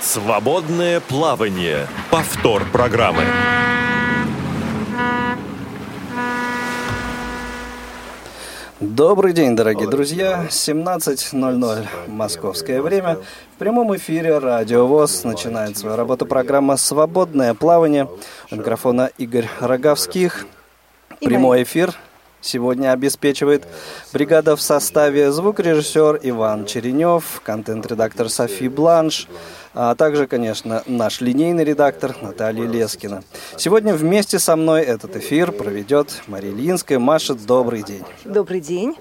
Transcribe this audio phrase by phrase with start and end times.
[0.00, 1.86] Свободное плавание.
[2.10, 3.22] Повтор программы.
[8.80, 10.46] Добрый день, дорогие друзья.
[10.48, 13.18] 17.00 московское время.
[13.54, 18.08] В прямом эфире Радио ВОЗ начинает свою работу программа «Свободное плавание».
[18.50, 20.46] У микрофона Игорь Роговских.
[21.20, 21.94] Прямой эфир
[22.40, 23.66] сегодня обеспечивает
[24.12, 29.28] бригада в составе звукорежиссер Иван Черенев, контент-редактор Софи Бланш,
[29.74, 33.22] а также, конечно, наш линейный редактор Наталья Лескина.
[33.56, 36.98] Сегодня вместе со мной этот эфир проведет Мария Ильинская.
[36.98, 38.04] Маша, добрый день.
[38.24, 38.96] Добрый день.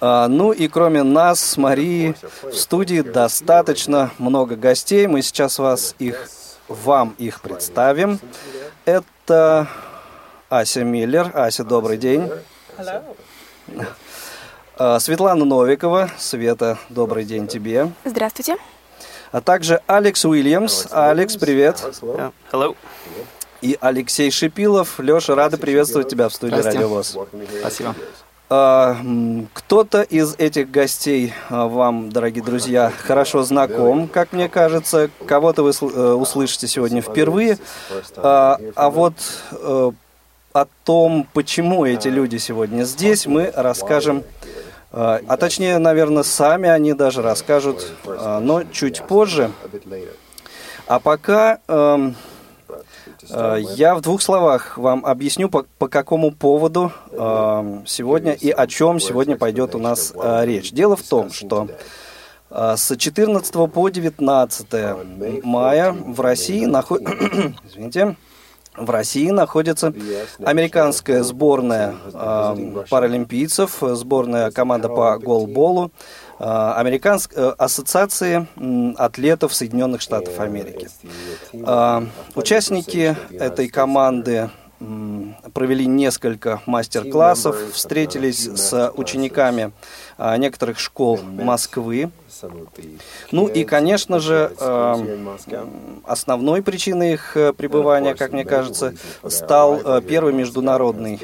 [0.00, 5.06] А, ну и кроме нас с Марией в студии достаточно много гостей.
[5.06, 6.28] Мы сейчас вас их,
[6.66, 8.18] вам их представим.
[8.84, 9.68] Это
[10.52, 11.30] Ася Миллер.
[11.32, 12.30] Ася, добрый день.
[14.76, 16.10] А, Светлана Новикова.
[16.18, 17.90] Света, добрый день тебе.
[18.04, 18.58] Здравствуйте.
[19.30, 20.88] А также Алекс Уильямс.
[20.90, 21.82] Алекс, привет.
[22.52, 22.76] Hello.
[23.62, 25.00] И Алексей Шипилов.
[25.00, 26.60] Леша, рады приветствовать тебя в студии.
[26.60, 27.16] Радио ВОЗ.
[27.60, 27.94] Спасибо.
[28.50, 28.98] А,
[29.54, 35.08] Кто-то из этих гостей а, вам, дорогие друзья, хорошо знаком, как мне кажется.
[35.26, 37.56] Кого-то вы э, услышите сегодня впервые.
[38.16, 39.14] А а вот
[39.52, 39.92] э,
[40.52, 44.22] о том, почему эти люди сегодня здесь, мы расскажем,
[44.92, 49.50] э, а точнее, наверное, сами они даже расскажут, э, но чуть позже.
[50.86, 52.16] А пока эм,
[53.30, 58.66] э, я в двух словах вам объясню, по, по какому поводу эм, сегодня и о
[58.66, 60.72] чем сегодня пойдет у нас э, речь.
[60.72, 61.68] Дело в том, что
[62.50, 68.16] э, с 14 по 19 мая в России нахо- Извините.
[68.76, 69.92] В России находится
[70.44, 75.92] американская сборная э, паралимпийцев, э, сборная команда по голболу,
[76.38, 80.88] э, американской ассоциации м, атлетов Соединенных Штатов Америки.
[81.52, 84.50] Э, участники этой команды
[85.54, 89.72] провели несколько мастер-классов, встретились с учениками
[90.18, 92.10] э, некоторых школ Москвы.
[93.30, 95.26] Ну и, конечно же, э,
[96.04, 98.94] основной причиной их э, пребывания, как мне кажется,
[99.28, 101.20] стал первый международный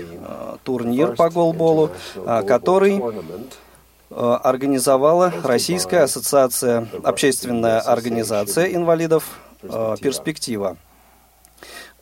[0.69, 9.25] турнир по голболу, э, который э, организовала Российская ассоциация, общественная организация инвалидов
[9.62, 10.77] э, «Перспектива».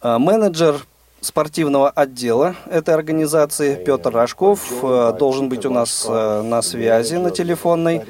[0.02, 0.86] Менеджер
[1.26, 3.74] спортивного отдела этой организации.
[3.74, 8.02] Петр Рожков э, должен быть у нас э, на связи на телефонной.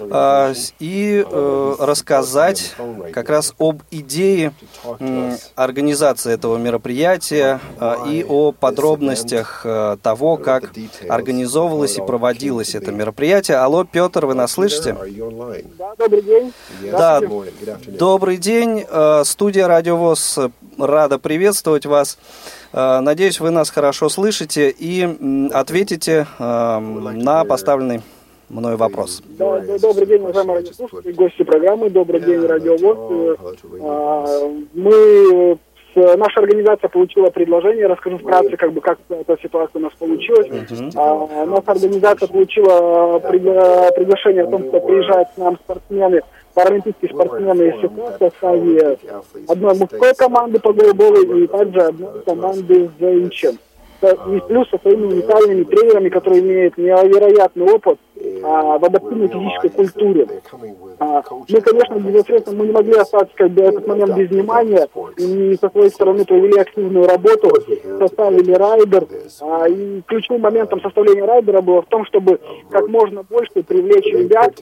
[0.00, 2.74] Э, и э, рассказать
[3.12, 4.52] как раз об идее
[5.54, 10.70] организации этого мероприятия э, и о подробностях э, того, как
[11.08, 13.56] организовывалось и проводилось это мероприятие.
[13.56, 14.96] Алло, Петр, вы нас слышите?
[15.78, 16.52] Да, добрый день.
[16.92, 17.20] Да,
[17.86, 18.84] добрый день.
[18.88, 22.18] Э, Студия Радио ВОЗ э, рада приветствовать вас.
[22.72, 28.02] Э, Надеюсь, вы нас хорошо слышите и ответите э, на поставленный
[28.48, 29.22] мной вопрос.
[29.38, 31.90] Да, да, добрый день, уважаемые радиослушатели, гости программы.
[31.90, 33.36] Добрый день, Радио ВОЗ.
[33.80, 35.58] А, Мы,
[36.16, 40.48] наша организация получила предложение, расскажу вкратце, как бы, как эта ситуация у нас получилась.
[40.96, 46.20] А, Наша организация получила пригла- приглашение о том, что приезжают к нам спортсмены,
[46.54, 48.98] паралимпийские спортсмены из США в составе
[49.48, 53.52] одной мужской команды по голболу и также одной команды женщин.
[53.52, 53.58] Да,
[54.00, 57.98] И плюс со своими уникальными тренерами, которые имеют невероятный опыт
[58.44, 60.26] а, в адаптивной физической культуре.
[61.00, 64.88] А, мы, конечно, непосредственно мы не могли остаться как бы этот момент без внимания.
[65.16, 67.50] И со своей стороны провели активную работу,
[67.98, 69.06] составили райдер.
[69.40, 72.38] А, и ключевым моментом составления райдера было в том, чтобы
[72.70, 74.54] как можно больше привлечь ребят,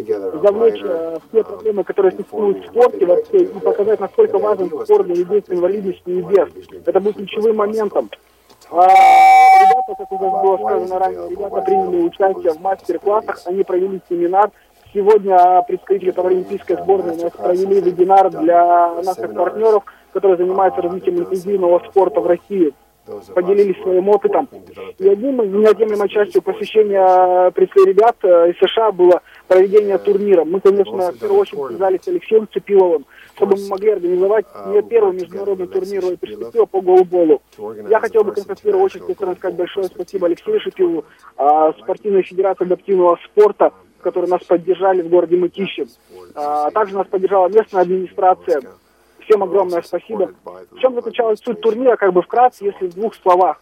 [0.43, 5.17] завлечь э, все проблемы, которые существуют в спорте вообще, и показать, насколько важен спорт для
[5.17, 6.49] людей с инвалидностью и без.
[6.87, 8.09] Это будет ключевым моментом.
[8.71, 8.87] А,
[9.61, 14.51] ребята, как уже было сказано ранее, ребята приняли участие в мастер-классах, они провели семинар.
[14.93, 22.21] Сегодня представители паралимпийской сборной нас провели вебинар для наших партнеров, которые занимаются развитием инклюзивного спорта
[22.21, 22.73] в России
[23.35, 24.49] поделились своим опытом.
[24.99, 30.45] И одним из неотъемлемой частью посещения представителей ребят э, из США было проведение турнира.
[30.45, 35.15] Мы, конечно, в первую очередь связались с Алексеем Цепиловым, чтобы мы могли организовать не первый
[35.15, 37.43] международный турнир «Ой, перспектива» по голболу.
[37.89, 39.05] Я хотел бы, конечно, в первую очередь
[39.39, 41.05] сказать большое спасибо Алексею Шипилову,
[41.37, 45.87] а, спортивной федерации адаптивного спорта, которые нас поддержали в городе Мытищи.
[46.35, 48.63] А также нас поддержала местная администрация.
[49.27, 50.33] Всем огромное спасибо.
[50.71, 53.61] В чем заключалась суть турнира, как бы вкратце, если в двух словах.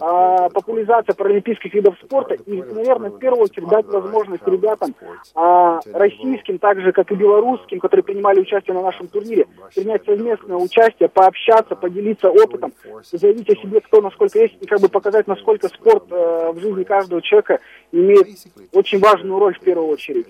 [0.00, 4.94] А, популяризация паралимпийских видов спорта и, наверное, в первую очередь дать возможность ребятам
[5.34, 10.56] а, российским, так же как и белорусским, которые принимали участие на нашем турнире, принять совместное
[10.56, 12.72] участие, пообщаться, поделиться опытом,
[13.10, 16.84] заявить о себе, кто насколько есть, и как бы показать, насколько спорт э, в жизни
[16.84, 18.28] каждого человека имеет
[18.72, 20.26] очень важную роль в первую очередь.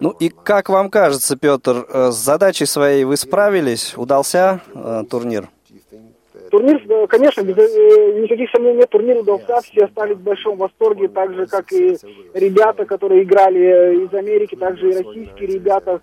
[0.00, 3.94] Ну и как вам кажется, Петр, э, с задачей своей вы справились?
[3.96, 5.48] Удался э, турнир?
[6.62, 11.34] Турнир, конечно, без э, никаких сомнений нет, турнир удался, все остались в большом восторге, так
[11.34, 11.96] же, как и
[12.34, 16.00] ребята, которые играли из Америки, также и российские ребята.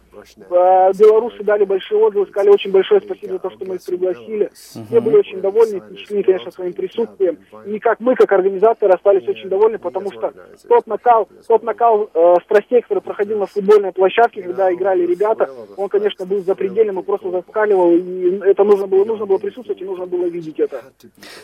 [0.50, 4.50] Э, белорусы дали большие отзывы, сказали очень большое спасибо за то, что мы их пригласили.
[4.54, 7.38] Все были очень довольны, впечатлены, конечно, своим присутствием.
[7.66, 10.34] И как мы, как организаторы, остались очень довольны, потому что
[10.68, 15.88] тот накал, тот накал э, страстей, который проходил на футбольной площадке, когда играли ребята, он,
[15.88, 20.06] конечно, был запредельным и просто заскаливал, и это нужно было, нужно было присутствовать, и нужно
[20.06, 20.82] было видеть это.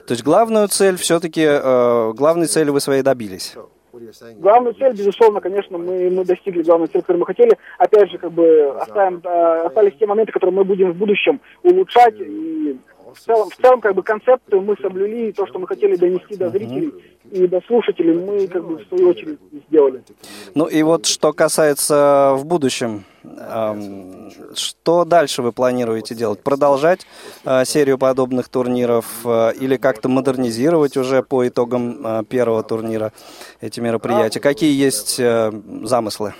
[0.08, 3.56] То есть главную цель все-таки, э, главной цели вы своей добились?
[4.38, 7.58] Главную цель, безусловно, конечно, мы, мы достигли главной цели, которую мы хотели.
[7.78, 12.16] Опять же, как бы оставим, э, остались те моменты, которые мы будем в будущем улучшать.
[12.20, 12.78] И
[13.16, 16.50] в целом, в целом, как бы концепцию мы соблюли, то, что мы хотели донести до
[16.50, 16.94] зрителей
[17.32, 20.04] и до слушателей, мы, как бы, в свою очередь, сделали.
[20.54, 23.04] Ну и вот, что касается в будущем,
[24.54, 26.42] что дальше вы планируете делать?
[26.42, 27.06] Продолжать
[27.44, 33.12] э, серию подобных турниров э, или как-то модернизировать уже по итогам э, первого турнира
[33.62, 34.40] эти мероприятия?
[34.40, 36.34] Какие есть замыслы?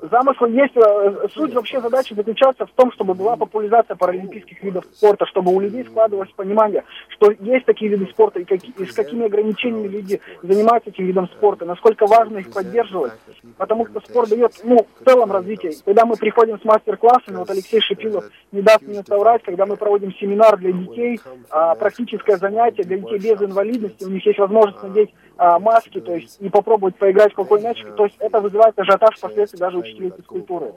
[0.00, 0.76] Замысл есть.
[0.76, 5.58] Э, суть вообще задачи заключается в том, чтобы была популяризация паралимпийских видов спорта, чтобы у
[5.58, 10.20] людей складывалось понимание, что есть такие виды спорта и, как, и с какими ограничениями люди
[10.42, 13.12] занимаются этим видом спорта, насколько важно их поддерживать.
[13.56, 15.72] Потому что спорт дает, ну, в целом развитие.
[15.84, 20.14] Когда мы приходим с мастер-классами, вот Алексей Шипилов не даст мне соврать, когда мы проводим
[20.14, 21.20] семинар для детей,
[21.50, 26.14] а, практическое занятие для детей без инвалидности, у них есть возможность надеть а, маски, то
[26.14, 30.12] есть и попробовать поиграть в какой мячик, то есть это вызывает ажиотаж впоследствии даже учителей
[30.16, 30.74] физкультуры.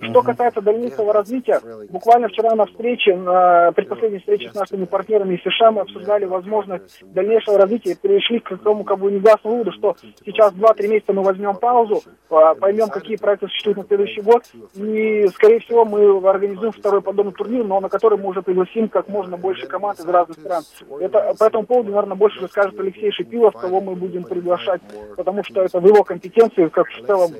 [0.00, 5.42] Что касается дальнейшего развития, буквально вчера на встрече, на предпоследней встрече с нашими партнерами из
[5.42, 9.96] США мы обсуждали возможность дальнейшего развития и пришли к тому как бы негласному выводу, что
[10.24, 14.44] сейчас 2-3 месяца мы возьмем паузу, а, поймем, какие проекты существуют на следующий год,
[14.74, 19.08] и, скорее всего, мы организуем второй подобный турнир, но на который мы уже пригласим как
[19.08, 20.64] можно больше команд из разных стран.
[21.00, 24.82] Это, по этому поводу, наверное, больше расскажет Алексей Шипилов, кого мы будем приглашать,
[25.16, 27.30] потому что это в его компетенции, как в целом,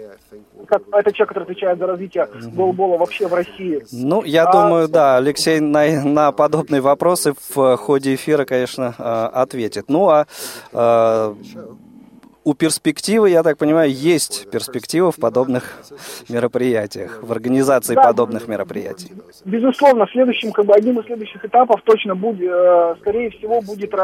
[0.67, 3.85] как это человек, который отвечает за развитие голбола вообще в России.
[3.93, 9.29] Ну, я а, думаю, да, Алексей на, на подобные вопросы в ходе эфира, конечно, а,
[9.29, 9.87] ответит.
[9.89, 10.27] Ну, а,
[10.73, 11.37] а
[12.45, 15.83] у перспективы, я так понимаю, есть перспектива в подобных
[16.29, 19.13] мероприятиях, в организации да, подобных мероприятий.
[19.45, 23.95] Безусловно, следующим, как бы одним из следующих этапов точно будет, э, скорее всего, будет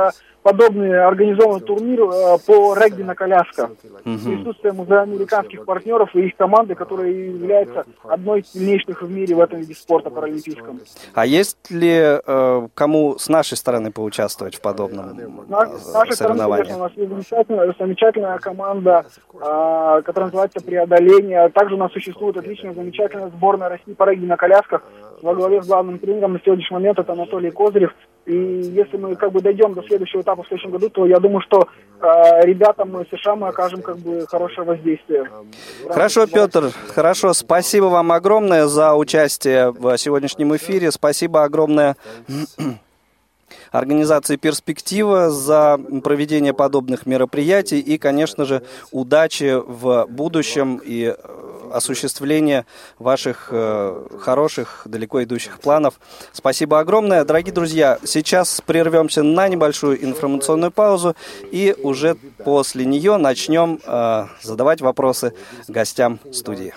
[0.42, 3.70] подобный организованный турнир э, по регби на колясках.
[4.04, 4.16] Угу.
[4.16, 9.34] С присутствием уже американских партнеров и их команды, которая является одной из сильнейших в мире
[9.34, 10.80] в этом виде спорта паралимпийском.
[11.14, 16.14] А есть ли э, кому с нашей стороны поучаствовать в подобном с нашей соревновании?
[16.14, 21.48] Стороны, конечно, у нас есть замечательная, замечательная команда, э, которая называется «Преодоление».
[21.50, 24.82] Также у нас существует отличная, замечательная сборная России по регби на колясках
[25.22, 27.92] во главе с главным тренером на сегодняшний момент это Анатолий Козырев.
[28.26, 31.40] И если мы как бы дойдем до следующего этапа в следующем году, то я думаю,
[31.40, 31.68] что
[32.00, 35.28] э, ребятам из США мы окажем как бы хорошее воздействие.
[35.88, 37.32] Хорошо, Петр, хорошо.
[37.32, 40.90] Спасибо вам огромное за участие в сегодняшнем эфире.
[40.90, 41.96] Спасибо огромное
[43.70, 52.66] организации «Перспектива» за проведение подобных мероприятий и, конечно же, удачи в будущем и э, осуществление
[52.98, 56.00] ваших э, хороших, далеко идущих планов.
[56.32, 57.24] Спасибо огромное.
[57.24, 61.14] Дорогие друзья, сейчас прервемся на небольшую информационную паузу
[61.50, 65.34] и уже после нее начнем э, задавать вопросы
[65.68, 66.74] гостям студии.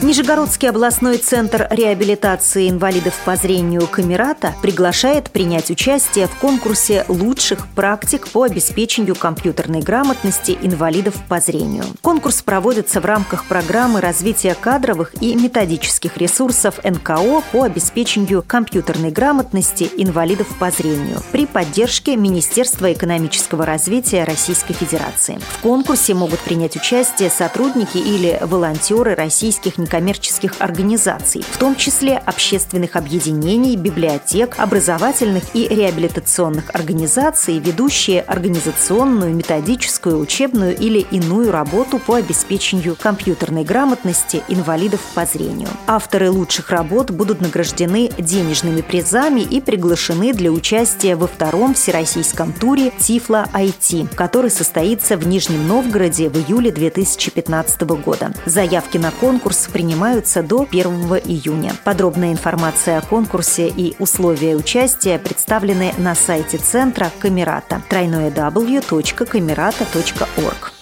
[0.00, 8.28] Нижегородский областной центр реабилитации инвалидов по зрению Камерата приглашает принять участие в конкурсе лучших практик
[8.28, 11.82] по обеспечению компьютерной грамотности инвалидов по зрению.
[12.00, 19.90] Конкурс проводится в рамках программы развития кадровых и методических ресурсов НКО по обеспечению компьютерной грамотности
[19.96, 25.40] инвалидов по зрению при поддержке Министерства экономического развития Российской Федерации.
[25.58, 32.96] В конкурсе могут принять участие сотрудники или волонтеры российских некоммерческих организаций, в том числе общественных
[32.96, 42.96] объединений, библиотек, образовательных и реабилитационных организаций, ведущие организационную, методическую, учебную или иную работу по обеспечению
[42.96, 45.68] компьютерной грамотности инвалидов по зрению.
[45.86, 52.92] Авторы лучших работ будут награждены денежными призами и приглашены для участия во втором всероссийском туре
[52.98, 58.32] Тифла IT, который состоится в Нижнем Новгороде в июле 2015 года.
[58.44, 60.84] Заявки на конкурс принимаются до 1
[61.24, 61.72] июня.
[61.84, 70.72] Подробная информация о конкурсе и условия участия представлены на сайте центра Камерата www.camerata.org.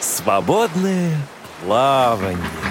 [0.00, 1.12] Свободное
[1.62, 2.65] плавание.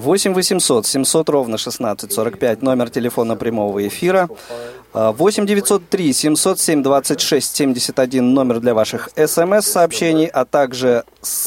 [0.00, 4.28] 8 800 700 ровно 1645, номер телефона прямого эфира.
[4.92, 11.04] 8 903 707 26 71, номер для ваших смс-сообщений, а также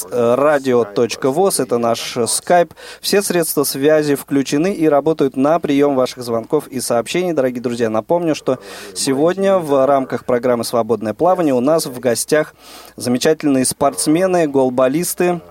[0.09, 2.73] радио.воз, это наш скайп.
[3.01, 7.33] Все средства связи включены и работают на прием ваших звонков и сообщений.
[7.33, 8.59] Дорогие друзья, напомню, что
[8.95, 12.55] сегодня в рамках программы «Свободное плавание» у нас в гостях
[12.95, 15.41] замечательные спортсмены, голболисты,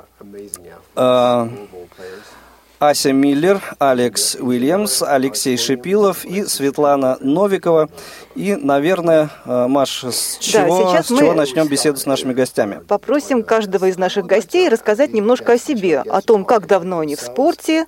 [0.96, 1.48] э,
[2.82, 7.88] Ася Миллер, Алекс Уильямс, Алексей Шипилов и Светлана Новикова.
[8.34, 12.80] И, наверное, э, Маш, с чего, да, с чего начнем беседу с нашими гостями?
[12.88, 17.20] Попросим каждого из наших гостей рассказать немножко о себе, о том, как давно они в
[17.20, 17.86] спорте,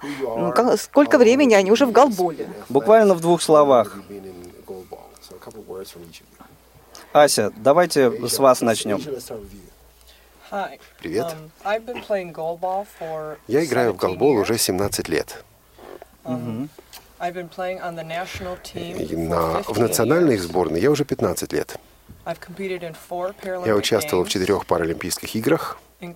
[0.79, 2.47] сколько времени они уже в голболе.
[2.69, 3.99] Буквально в двух словах.
[7.13, 9.01] Ася, давайте с вас начнем.
[11.01, 11.35] Привет.
[13.49, 15.45] Я играю в голбол уже 17 лет.
[16.25, 16.69] Um,
[19.11, 21.79] И на, в национальной сборной я уже 15 лет.
[23.67, 25.79] Я участвовал в четырех паралимпийских играх.
[26.01, 26.07] И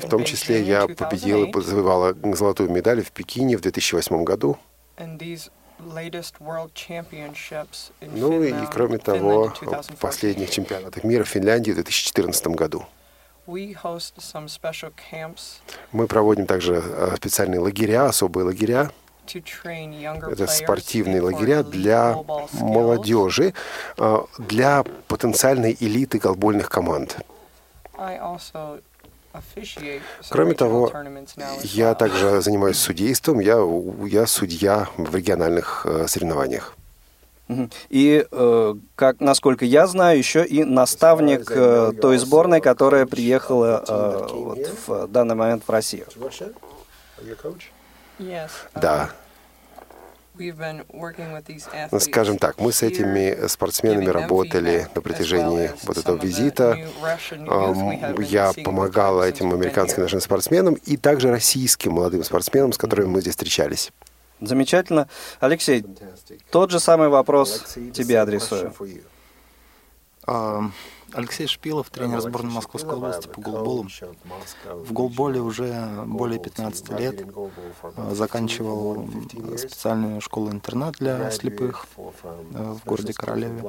[0.00, 4.58] в том числе я победила, завоевала золотую медаль в Пекине в 2008 году.
[8.00, 12.86] Ну и кроме того, в последних чемпионатах мира в Финляндии в 2014 году.
[15.92, 18.90] Мы проводим также э, специальные лагеря, особые лагеря.
[19.26, 22.16] Это спортивные лагеря для
[22.52, 23.52] молодежи,
[23.98, 27.18] э, для потенциальной элиты голбольных команд.
[30.28, 30.92] Кроме того,
[31.62, 33.58] я также занимаюсь судейством, я,
[34.06, 36.76] я судья в региональных э, соревнованиях.
[37.90, 43.84] И, э, как, насколько я знаю, еще и наставник э, той сборной, которая приехала
[44.32, 46.06] вот, в данный момент в Россию.
[48.74, 49.10] Да.
[51.92, 56.76] Ну, скажем так, мы с этими спортсменами работали на протяжении вот этого визита.
[58.18, 63.34] Я помогала этим американским нашим спортсменам и также российским молодым спортсменам, с которыми мы здесь
[63.34, 63.92] встречались.
[64.40, 65.08] Замечательно.
[65.38, 65.84] Алексей,
[66.50, 68.72] тот же самый вопрос тебе адресую.
[71.14, 73.86] Алексей Шпилов, тренер сборной Московской области по голболу.
[74.66, 77.24] В голболе уже более 15 лет.
[78.12, 79.08] Заканчивал
[79.56, 83.62] специальную школу-интернат для слепых в городе Королеве.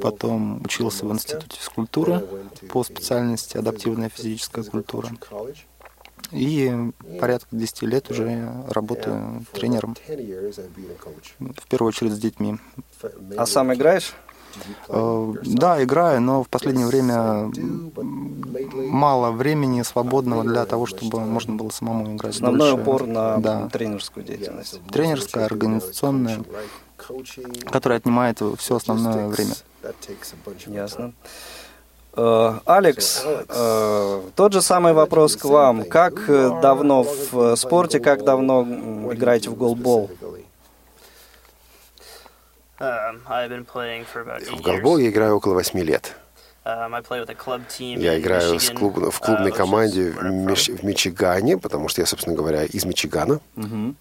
[0.00, 2.26] Потом учился в Институте физкультуры
[2.70, 5.10] по специальности адаптивная физическая культура.
[6.32, 9.96] И порядка 10 лет уже работаю тренером.
[11.38, 12.56] В первую очередь с детьми.
[13.36, 14.14] А сам играешь?
[14.88, 17.50] Э, да, играю, но в последнее время
[18.88, 22.34] мало времени свободного для того, чтобы можно было самому играть.
[22.34, 22.82] Основной дольше.
[22.82, 23.68] упор на да.
[23.68, 24.80] тренерскую деятельность.
[24.90, 26.40] Тренерская, организационная,
[27.70, 29.54] которая отнимает все основное время.
[30.66, 31.12] Ясно.
[32.16, 35.84] Э, Алекс, э, тот же самый вопрос к вам.
[35.84, 38.62] Как давно в спорте, как давно
[39.12, 40.10] играете в голбол?
[42.80, 43.20] Um,
[44.56, 46.16] в голбол я играю около восьми лет.
[46.64, 52.00] Um, я играю с клуб, в uh, клубной команде в, Мич, в Мичигане, потому что
[52.00, 53.40] я, собственно говоря, из Мичигана.
[53.56, 53.94] Uh,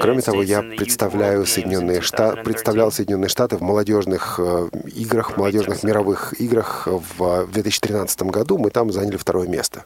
[0.00, 5.82] Кроме того, я представляю Соединенные Штаты, представлял Соединенные Штаты в молодежных э, играх, в молодежных
[5.82, 8.56] мировых играх в 2013 году.
[8.56, 9.84] Мы там заняли второе место.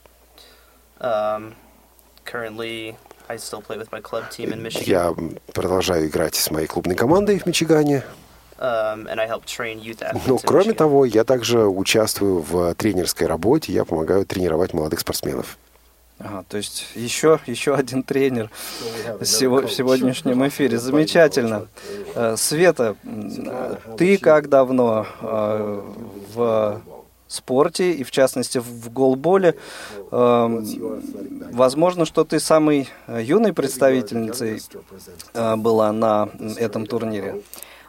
[4.87, 5.15] Я
[5.53, 8.03] продолжаю играть с моей клубной командой в Мичигане.
[8.57, 9.09] Um,
[10.27, 15.59] Но кроме того, я также участвую в тренерской работе, я помогаю тренировать молодых спортсменов.
[16.21, 18.49] Ага, то есть еще, еще один тренер
[19.19, 20.79] в сегодняшнем эфире.
[20.79, 21.67] Замечательно.
[22.15, 22.97] Э, Света,
[23.99, 25.83] ты как давно э,
[26.35, 26.83] в
[27.29, 29.57] спорте, и в частности в голболе.
[30.11, 30.65] Эм,
[31.53, 34.61] возможно, что ты самой юной представительницей
[35.35, 37.43] э, была на этом турнире.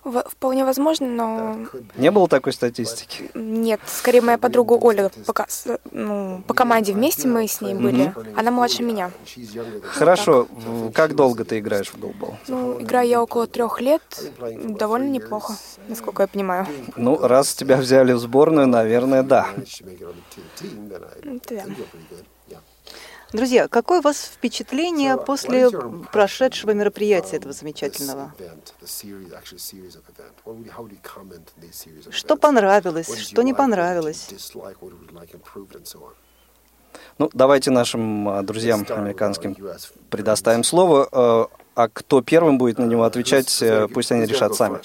[0.05, 1.57] Вполне возможно, но...
[1.95, 3.31] Не было такой статистики?
[3.33, 5.47] Нет, скорее моя подруга Оля, пока,
[5.91, 9.09] ну, по команде вместе мы с ней были, она младше меня.
[9.81, 12.37] Хорошо, вот как долго ты играешь в голбол?
[12.47, 14.01] Ну, играю я около трех лет,
[14.39, 15.53] довольно неплохо,
[15.87, 16.67] насколько я понимаю.
[16.95, 19.47] Ну, раз тебя взяли в сборную, наверное, да.
[21.49, 21.63] Да.
[23.35, 25.69] Друзья, какое у вас впечатление после
[26.11, 28.33] прошедшего мероприятия этого замечательного?
[32.11, 34.29] Что понравилось, что не понравилось?
[37.17, 39.55] Ну, давайте нашим а, друзьям американским
[40.09, 44.79] предоставим слово, э, а кто первым будет на него отвечать, э, пусть они решат сами.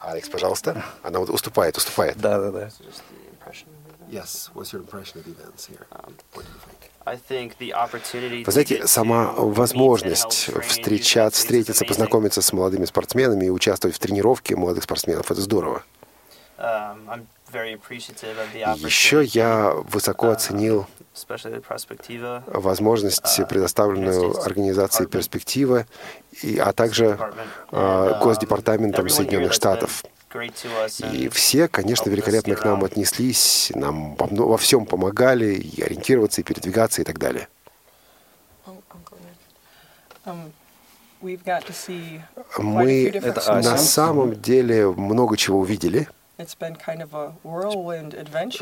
[0.00, 0.84] Алекс, пожалуйста.
[1.02, 2.16] Она вот уступает, уступает.
[2.18, 2.70] Да, да, да.
[8.44, 14.84] Вы знаете, сама возможность встречаться, встретиться, познакомиться с молодыми спортсменами и участвовать в тренировке молодых
[14.84, 15.82] спортсменов, это здорово.
[16.58, 17.26] Um,
[18.76, 20.86] Еще я высоко uh, оценил
[22.46, 25.86] возможность, uh, предоставленную организацией «Перспектива»,
[26.42, 27.18] и, а также
[27.70, 30.04] uh, Госдепартаментом Соединенных Штатов.
[31.12, 37.00] И все, конечно, великолепно к нам отнеслись, нам во всем помогали, и ориентироваться, и передвигаться,
[37.00, 37.48] и так далее.
[42.58, 43.12] Мы
[43.46, 46.08] на самом деле много чего увидели.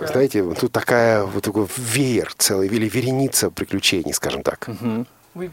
[0.08, 4.68] Знаете, тут такая вот такой веер целый, или вереница приключений, скажем так.
[5.34, 5.46] Мы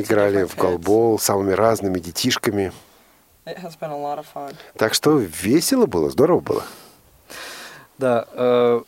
[0.00, 2.72] играли в голбол с самыми разными детишками.
[4.76, 6.64] Так что весело было, здорово было.
[7.98, 8.80] Да, э,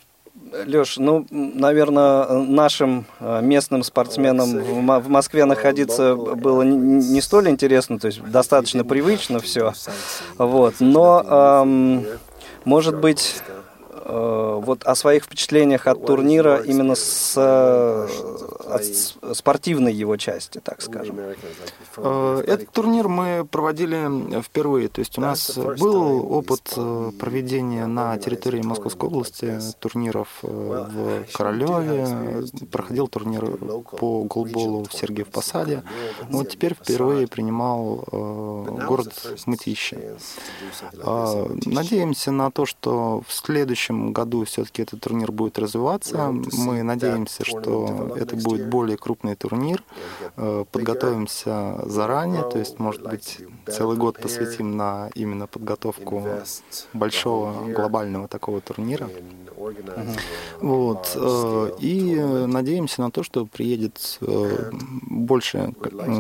[0.66, 8.06] Леш, ну, наверное, нашим э, местным спортсменам в Москве находиться было не столь интересно, то
[8.06, 9.72] есть достаточно привычно все,
[10.36, 10.74] вот.
[10.80, 12.06] Но, эм,
[12.64, 13.57] может быть, Э,
[14.08, 18.08] вот о своих впечатлениях от турнира именно с э,
[18.66, 21.18] от спортивной его части, так скажем.
[21.98, 26.74] Э, этот турнир мы проводили впервые, то есть у нас был опыт
[27.18, 35.82] проведения на территории Московской области турниров в Королеве, проходил турнир по голболу в Сергиев Посаде.
[36.30, 39.12] Вот теперь впервые принимал город
[39.44, 39.98] Мытищи.
[41.66, 46.32] Надеемся на то, что в следующем году все-таки этот турнир будет развиваться.
[46.52, 49.82] Мы надеемся, что это будет более крупный турнир.
[50.36, 56.24] Э, подготовимся заранее, то есть, может быть, целый год посвятим на именно подготовку
[56.92, 59.08] большого глобального такого турнира.
[60.60, 61.12] Вот.
[61.14, 62.14] Э, и
[62.46, 64.70] надеемся на то, что приедет э,
[65.02, 65.74] большее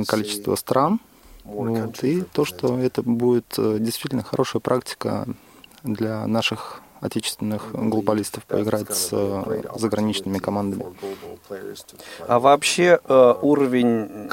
[0.06, 1.00] количество стран,
[1.44, 5.26] вот, и то, что это будет действительно хорошая практика
[5.82, 10.84] для наших отечественных глобалистов поиграть с э, заграничными командами.
[12.26, 14.28] А вообще э, уровень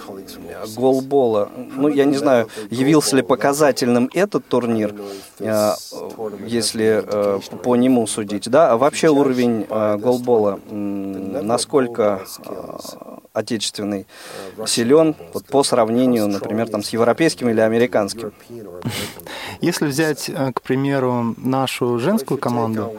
[0.76, 4.96] голбола, ну, я не знаю, явился ли показательным этот турнир,
[5.40, 5.72] э,
[6.46, 7.06] если
[7.64, 8.72] по нему судить, да?
[8.72, 12.78] А вообще уровень голбола, насколько э,
[13.34, 14.08] отечественный
[14.66, 18.34] силен вот, по сравнению, например, там, с европейским или американским?
[19.62, 22.94] Если взять, к примеру, нашу женскую команду, команду,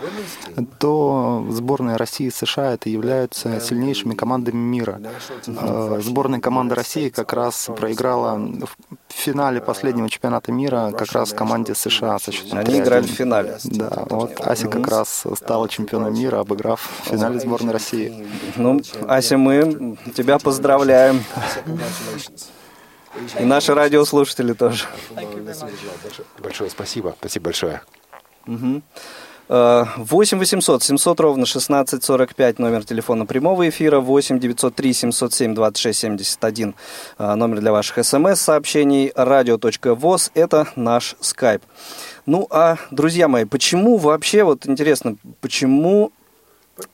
[0.79, 5.01] то сборная России и США это являются сильнейшими командами мира.
[5.47, 11.75] Э, сборная команда России как раз проиграла в финале последнего чемпионата мира как раз команде
[11.75, 13.59] США со счетом Они играли в финале.
[13.65, 18.27] Да, вот Ася как раз стала чемпионом мира, обыграв в финале сборной России.
[18.57, 21.23] Ну, Ася, мы тебя поздравляем.
[23.41, 24.85] И наши радиослушатели тоже.
[26.39, 27.15] Большое спасибо.
[27.19, 27.81] Спасибо большое.
[28.47, 28.83] Угу.
[29.49, 36.75] 8 800 700 ровно 1645 номер телефона прямого эфира, 8 903 707 26 71
[37.19, 41.63] номер для ваших смс-сообщений, радио.воз– это наш скайп.
[42.27, 46.11] Ну а, друзья мои, почему вообще, вот интересно, почему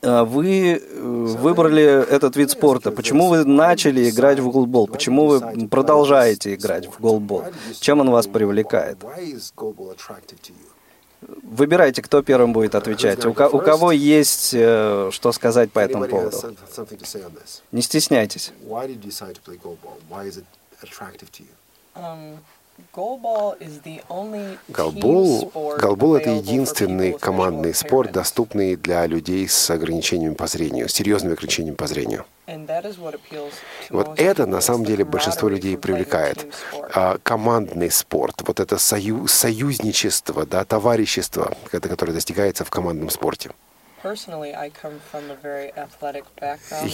[0.01, 2.91] а, вы э, выбрали этот вид спорта?
[2.91, 4.87] Почему вы начали играть в голбол?
[4.87, 7.45] Почему вы продолжаете играть в голбол?
[7.79, 8.99] Чем он вас привлекает?
[11.43, 13.25] Выбирайте, кто первым будет отвечать.
[13.25, 16.55] У, у кого есть э, что сказать по этому поводу?
[17.71, 18.51] Не стесняйтесь.
[21.95, 22.39] Um,
[24.67, 31.33] Голбол, голбол– это единственный командный спорт, доступный для людей с ограничениями по зрению, с серьезными
[31.33, 32.25] ограничениями по зрению.
[33.89, 36.47] Вот это на самом деле большинство людей привлекает.
[36.93, 43.51] А, командный спорт, вот это сою, союзничество, да, товарищество, это, которое достигается в командном спорте.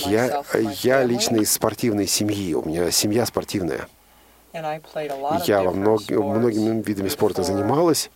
[0.06, 0.44] Я,
[0.84, 3.88] я лично из спортивной семьи, у меня семья спортивная.
[4.54, 8.10] Я во мног, многими видами спорта занималась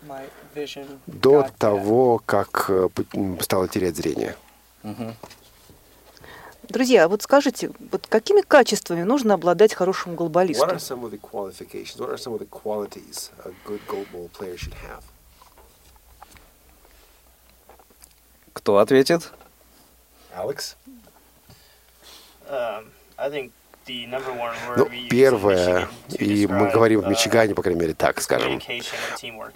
[1.06, 2.89] до того, как э,
[3.39, 4.36] стала терять зрение.
[6.63, 10.69] Друзья, вот скажите, вот какими качествами нужно обладать хорошим голболистом?
[18.54, 19.32] Кто ответит?
[20.34, 20.78] Алекс?
[22.50, 22.91] Um,
[23.86, 28.62] ну, первое, и мы говорим в Мичигане, по крайней мере, так скажем,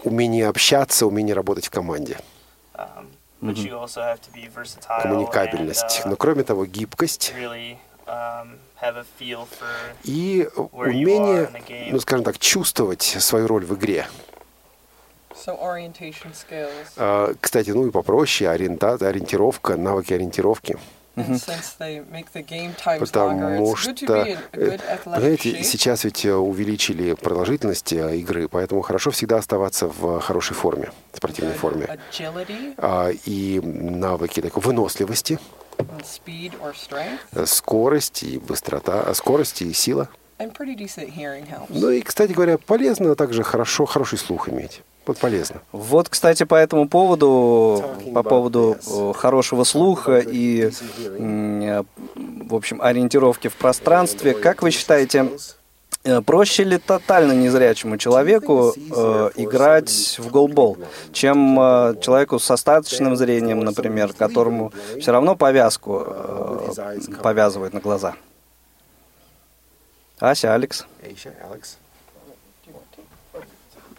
[0.03, 2.17] умение общаться, умение работать в команде.
[3.41, 5.01] Mm-hmm.
[5.01, 6.01] Коммуникабельность.
[6.05, 7.33] Но кроме того, гибкость
[10.03, 11.49] и умение,
[11.91, 14.07] ну, скажем так, чувствовать свою роль в игре.
[16.95, 20.79] Uh, кстати, ну и попроще, ориентация, ориентировка, навыки ориентировки.
[22.99, 24.25] Потому что,
[25.19, 30.91] знаете, сейчас ведь э, увеличили продолжительность э, игры, поэтому хорошо всегда оставаться в хорошей форме,
[31.13, 31.86] спортивной форме.
[32.77, 35.39] А, и навыки такой выносливости,
[37.45, 40.10] скорость и быстрота, скорость и сила.
[41.69, 44.82] Ну и, кстати говоря, полезно также хорошо, хороший слух иметь.
[45.07, 45.61] Вот полезно.
[45.71, 47.81] Вот, кстати, по этому поводу,
[48.13, 51.83] по поводу э, хорошего слуха и, э,
[52.15, 55.31] в общем, ориентировки в пространстве, как вы считаете,
[56.03, 60.77] э, проще ли тотально незрячему человеку э, играть в голбол,
[61.13, 68.15] чем э, человеку с остаточным зрением, например, которому все равно повязку э, повязывают на глаза?
[70.19, 70.85] Ася, Алекс.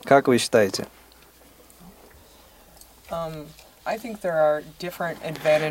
[0.04, 0.86] Как вы считаете?
[3.10, 3.46] Um,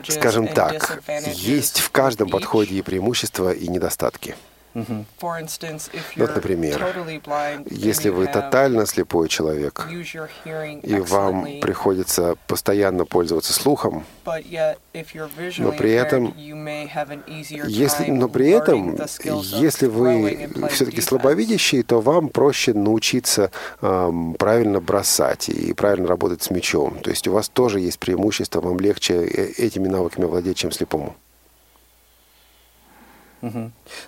[0.09, 0.99] Скажем так,
[1.35, 4.35] есть в каждом подходе и преимущества, и недостатки.
[6.15, 6.85] Вот, например,
[7.69, 9.87] если вы тотально слепой человек,
[10.83, 20.49] и вам приходится постоянно пользоваться слухом, но при этом, если, но при этом, если вы
[20.69, 26.99] все-таки слабовидящий, то вам проще научиться эм, правильно бросать и правильно работать с мячом.
[26.99, 31.15] То есть у вас тоже есть преимущество, вам легче э, этими навыками владеть, чем слепому.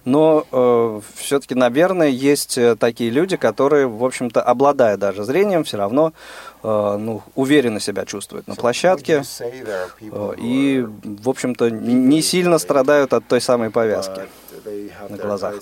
[0.06, 5.78] Но э, все-таки, наверное, есть э, такие люди, которые, в общем-то, обладая даже зрением, все
[5.78, 6.14] равно
[6.64, 9.24] э, ну, уверенно себя чувствуют на площадке.
[10.12, 14.22] э, и, в общем-то, не сильно страдают от той самой повязки
[15.10, 15.54] на глазах.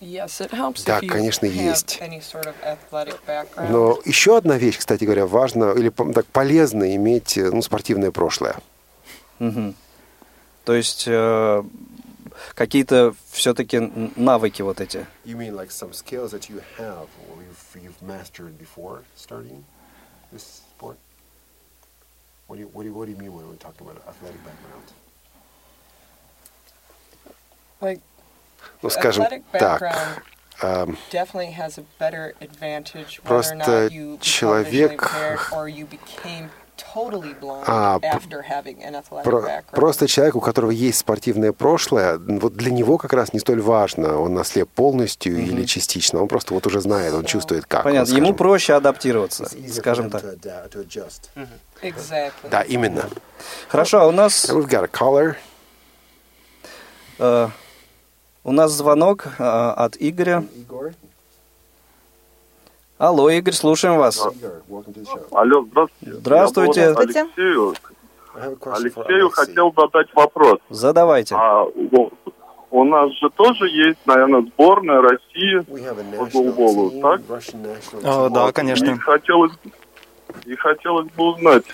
[0.00, 2.00] Да, конечно, есть.
[3.56, 8.56] Но еще одна вещь, кстати говоря, важно или так полезно иметь э, ну, спортивное прошлое.
[9.40, 9.74] Угу.
[10.64, 11.62] То есть э,
[12.54, 13.78] какие-то все-таки
[14.16, 15.06] навыки вот эти.
[15.24, 19.64] You mean like some skills that you have or you've, you've mastered before starting
[20.32, 20.96] this sport?
[22.46, 24.42] What do you, what do you, what do you mean when we're talking about athletic
[24.44, 24.84] background?
[27.80, 28.00] Like
[28.82, 29.82] ну, скажем так,
[33.24, 33.56] просто
[34.22, 35.10] человек
[37.66, 37.98] а,
[39.22, 43.60] про, просто человек, у которого есть спортивное прошлое, вот для него как раз не столь
[43.60, 45.44] важно, он ослеп полностью mm-hmm.
[45.44, 47.84] или частично, он просто вот уже знает, он чувствует как.
[47.84, 50.22] Понятно, он, ему проще адаптироваться, скажем так.
[50.24, 51.48] Mm-hmm.
[51.82, 52.50] Exactly.
[52.50, 53.08] Да, именно.
[53.68, 54.50] Хорошо, а у нас...
[54.50, 55.36] We've got a caller.
[57.18, 57.50] Uh,
[58.44, 60.44] у нас звонок э, от Игоря.
[62.98, 64.22] Алло, Игорь, слушаем вас.
[65.30, 66.14] Алло, здравствуйте.
[66.18, 66.88] Здравствуйте.
[66.90, 67.74] Алексею,
[68.34, 70.58] Алексею хотел задать вопрос.
[70.68, 71.34] Задавайте.
[71.34, 71.64] А,
[72.70, 77.20] у нас же тоже есть, наверное, сборная России по голболу, так?
[78.04, 78.90] О, да, конечно.
[78.90, 79.52] И хотелось,
[80.44, 81.64] и хотелось бы узнать,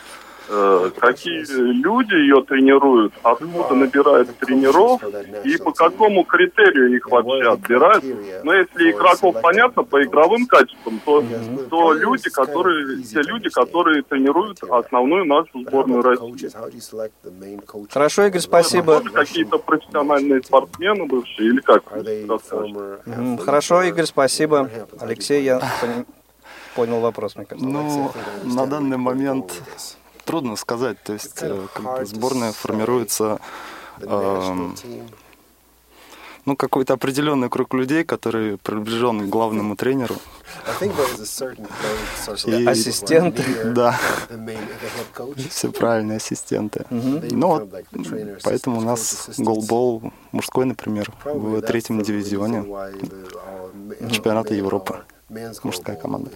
[0.47, 5.03] какие люди ее тренируют, откуда набирают тренеров
[5.45, 8.05] и по какому критерию их вообще отбирают.
[8.45, 11.25] Но если игроков понятно по игровым качествам, то,
[11.69, 16.51] то люди, которые, те люди, которые тренируют основную нашу сборную России.
[17.91, 19.01] Хорошо, Игорь, спасибо.
[19.01, 21.85] Какие-то профессиональные спортсмены бывшие или как?
[23.45, 24.71] Хорошо, Игорь, спасибо.
[25.01, 25.61] Алексей, я
[26.75, 27.69] понял вопрос, мне кажется.
[27.69, 28.13] Ну,
[28.45, 29.63] на данный момент
[30.27, 31.03] трудно сказать.
[31.03, 33.39] То есть э, как бы сборная формируется
[34.01, 34.71] э,
[36.47, 40.15] ну, какой-то определенный круг людей, который приближен к главному тренеру.
[42.47, 43.43] И, ассистенты.
[43.65, 43.99] Да.
[45.51, 46.87] Все правильные ассистенты.
[46.91, 47.21] Угу.
[47.33, 47.71] Ну, вот,
[48.45, 52.65] поэтому у нас голбол мужской, например, в третьем дивизионе
[54.11, 55.01] чемпионата Европы.
[55.65, 56.31] Мужская команда.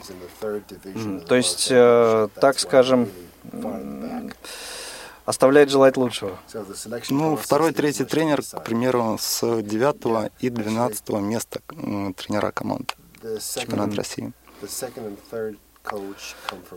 [1.28, 3.08] То есть, э, так скажем,
[5.24, 6.38] оставляет желать лучшего.
[7.10, 11.60] Ну, второй, третий тренер, к примеру, с 9 и 12 места
[12.16, 14.32] тренера команд чемпионат России.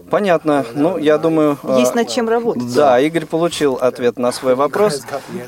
[0.10, 0.66] Понятно.
[0.74, 1.58] Ну, я думаю...
[1.78, 2.74] Есть а, над чем работать.
[2.74, 5.02] Да, Игорь получил ответ на свой вопрос.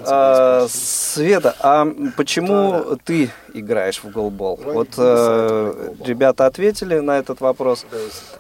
[0.06, 4.60] А, Света, а почему ты играешь в голбол?
[4.64, 7.86] Вот э, ребята ответили на этот вопрос.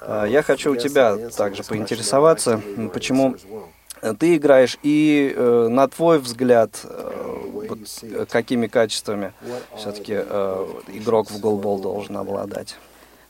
[0.02, 2.62] А, я хочу у тебя также поинтересоваться,
[2.94, 3.36] почему
[4.20, 9.34] ты играешь и э, на твой взгляд, э, вот, какими качествами
[9.78, 12.76] все-таки э, игрок в голбол должен обладать?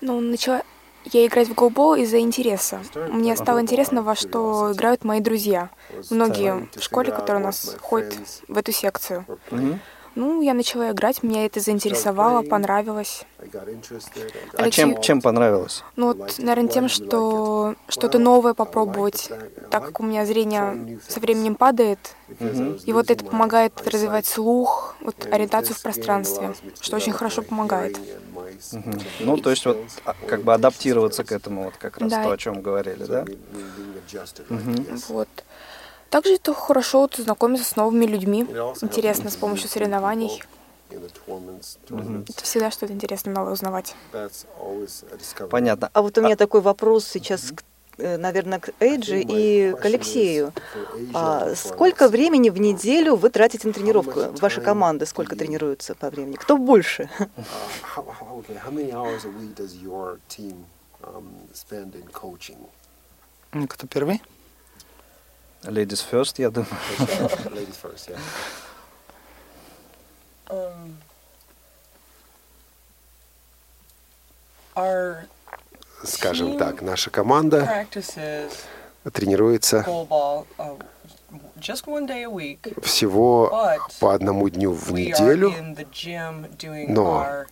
[0.01, 0.61] Ну, начала
[1.11, 2.81] я играть в голбол из-за интереса.
[3.09, 5.69] Мне стало интересно, во что играют мои друзья.
[6.09, 8.15] Многие в школе, которые у нас ходят
[8.47, 9.25] в эту секцию.
[10.15, 13.25] Ну, я начала играть, меня это заинтересовало, понравилось.
[14.53, 15.83] А чем, чем понравилось?
[15.97, 19.29] Ну, вот, наверное, тем, что что-то новое попробовать,
[19.69, 21.99] так как у меня зрение со временем падает,
[22.85, 27.99] и вот это помогает развивать слух, вот ориентацию в пространстве, что очень хорошо помогает.
[28.71, 28.91] Угу.
[29.21, 32.23] Ну, то есть вот а, как бы адаптироваться к этому, вот как раз да.
[32.23, 33.25] то, о чем говорили, да?
[34.49, 34.97] Угу.
[35.09, 35.29] Вот.
[36.09, 38.41] Также это хорошо вот, знакомиться с новыми людьми.
[38.81, 40.41] Интересно с помощью соревнований.
[40.89, 42.25] Mm-hmm.
[42.29, 43.95] Это всегда что-то интересное новое узнавать.
[45.49, 45.89] Понятно.
[45.93, 47.55] А вот у меня такой вопрос сейчас э,
[47.97, 50.53] наверное, к Эйджи и к Алексею.
[51.13, 54.31] А сколько времени в неделю вы тратите на тренировку?
[54.39, 56.35] Ваша команда сколько тренируется по времени?
[56.35, 57.09] Кто больше?
[63.69, 64.21] Кто первый?
[65.63, 66.69] Ladies first, я думаю.
[67.51, 68.19] Ladies first, yeah.
[70.49, 70.97] Um,
[74.75, 75.27] our
[76.05, 77.85] Скажем так, наша команда
[79.13, 80.45] тренируется uh,
[82.81, 85.53] всего по одному дню в неделю,
[86.87, 87.45] но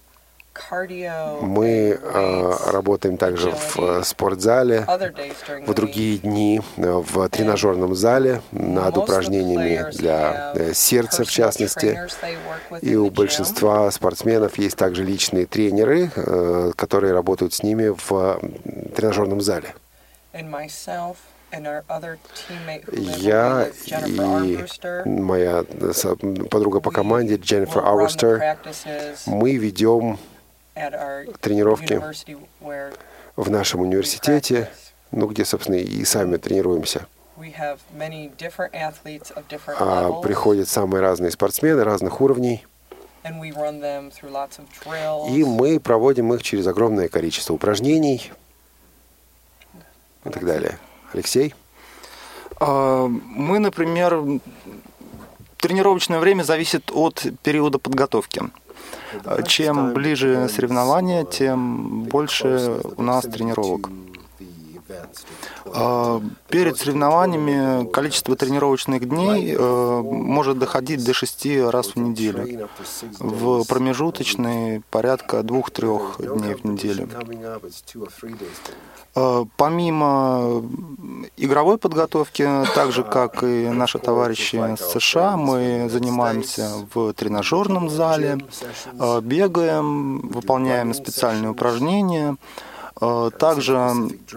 [1.41, 4.85] мы э, работаем также в э, спортзале,
[5.65, 11.99] в другие дни э, в тренажерном зале над упражнениями для сердца в частности.
[12.81, 16.11] И у большинства спортсменов есть также личные тренеры,
[16.75, 18.39] которые работают с ними в
[18.95, 19.73] тренажерном зале.
[23.17, 23.67] Я
[24.05, 24.59] и
[25.05, 25.63] моя
[26.49, 28.57] подруга по команде Дженнифер Ауэрстер,
[29.27, 30.17] мы ведем
[31.39, 32.01] тренировки
[33.35, 34.69] в нашем университете,
[35.11, 37.07] ну, где, собственно, и сами тренируемся.
[39.79, 42.65] А приходят самые разные спортсмены разных уровней.
[43.23, 43.29] И
[45.43, 48.31] мы проводим их через огромное количество упражнений
[50.25, 50.77] и так далее.
[51.13, 51.55] Алексей?
[52.59, 54.21] А, мы, например,
[55.57, 58.41] тренировочное время зависит от периода подготовки.
[59.47, 63.89] Чем ближе соревнования, тем больше у нас тренировок.
[65.65, 72.69] А, перед соревнованиями количество тренировочных дней э, может доходить до шести раз в неделю.
[73.19, 77.09] В промежуточные порядка двух-трех дней в неделю.
[79.15, 80.63] А, помимо
[81.37, 88.39] игровой подготовки, так же как и наши товарищи с США, мы занимаемся в тренажерном зале,
[88.99, 92.37] а, бегаем, выполняем специальные упражнения.
[93.01, 93.75] Э, также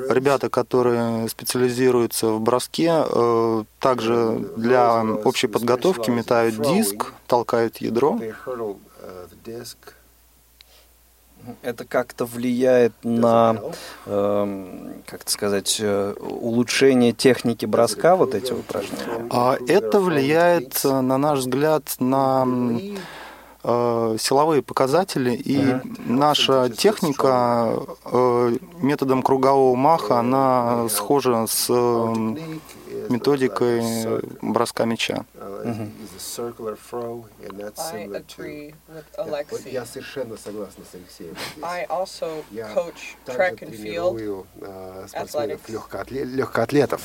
[0.08, 8.18] ребята, которые специализируются в броске, э, также для общей подготовки метают диск, толкают ядро.
[11.62, 13.60] Это как-то влияет на,
[14.06, 19.28] э, как сказать, э, улучшение техники броска, вот эти упражнения?
[19.30, 22.96] А это влияет, на наш взгляд, на Э,
[23.66, 26.02] силовые показатели, и uh-huh.
[26.06, 32.14] наша техника э, методом кругового маха, она схожа с э,
[33.08, 33.82] методикой
[34.42, 35.24] броска мяча.
[39.64, 41.34] Я совершенно согласна с Алексеем.
[42.50, 42.68] Я
[43.24, 44.46] также тренирую
[45.08, 47.02] спортсменов легкоатлетов.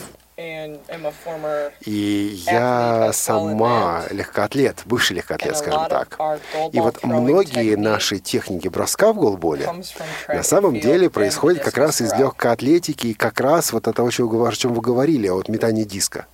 [1.85, 6.19] И я сама легкоатлет, бывший легкоатлет, скажем так.
[6.71, 9.69] И вот многие наши техники броска в голболе
[10.27, 14.09] на самом деле происходят как раз из легкой атлетики и как раз вот от того,
[14.09, 16.25] о чем вы говорили, от метания диска.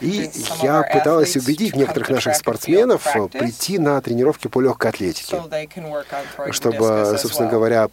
[0.00, 0.30] И
[0.62, 5.42] я пыталась убедить некоторых наших спортсменов прийти на тренировки по легкой атлетике,
[6.52, 7.88] чтобы, собственно говоря,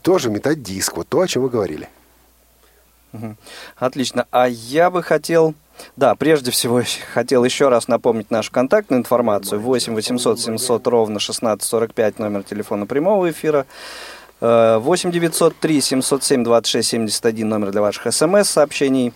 [0.00, 1.88] тоже метать диск, вот то, о чем вы говорили.
[3.76, 4.26] Отлично.
[4.30, 5.54] А я бы хотел...
[5.96, 6.82] Да, прежде всего
[7.14, 9.60] хотел еще раз напомнить нашу контактную информацию.
[9.60, 13.66] 8 800 700 ровно 1645 номер телефона прямого эфира.
[14.40, 19.12] 8 903 707 26 71 номер для ваших смс-сообщений.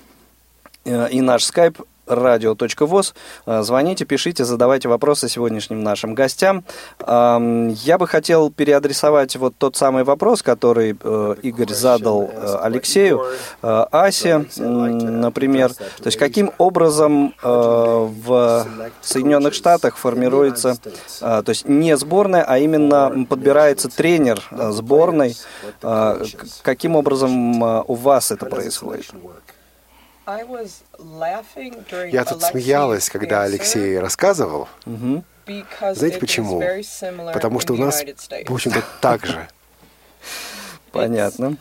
[0.84, 3.14] Э, и наш скайп радио.воз.
[3.46, 6.64] Э, звоните, пишите, задавайте вопросы сегодняшним нашим гостям.
[7.00, 13.22] Я бы хотел переадресовать вот тот самый вопрос, который э, Игорь задал э, Алексею,
[13.62, 15.72] Асе, например.
[15.72, 18.66] То есть каким образом в
[19.00, 20.76] Соединенных Штатах формируется,
[21.20, 25.36] то есть не сборная, а именно подбирается тренер сборной.
[26.62, 29.12] Каким обром у вас это происходит?
[32.10, 34.68] Я тут смеялась, когда Алексей рассказывал.
[34.86, 35.24] Угу.
[35.94, 36.62] Знаете почему?
[37.32, 39.48] Потому что у нас, в общем-то, так же.
[40.92, 41.56] Понятно.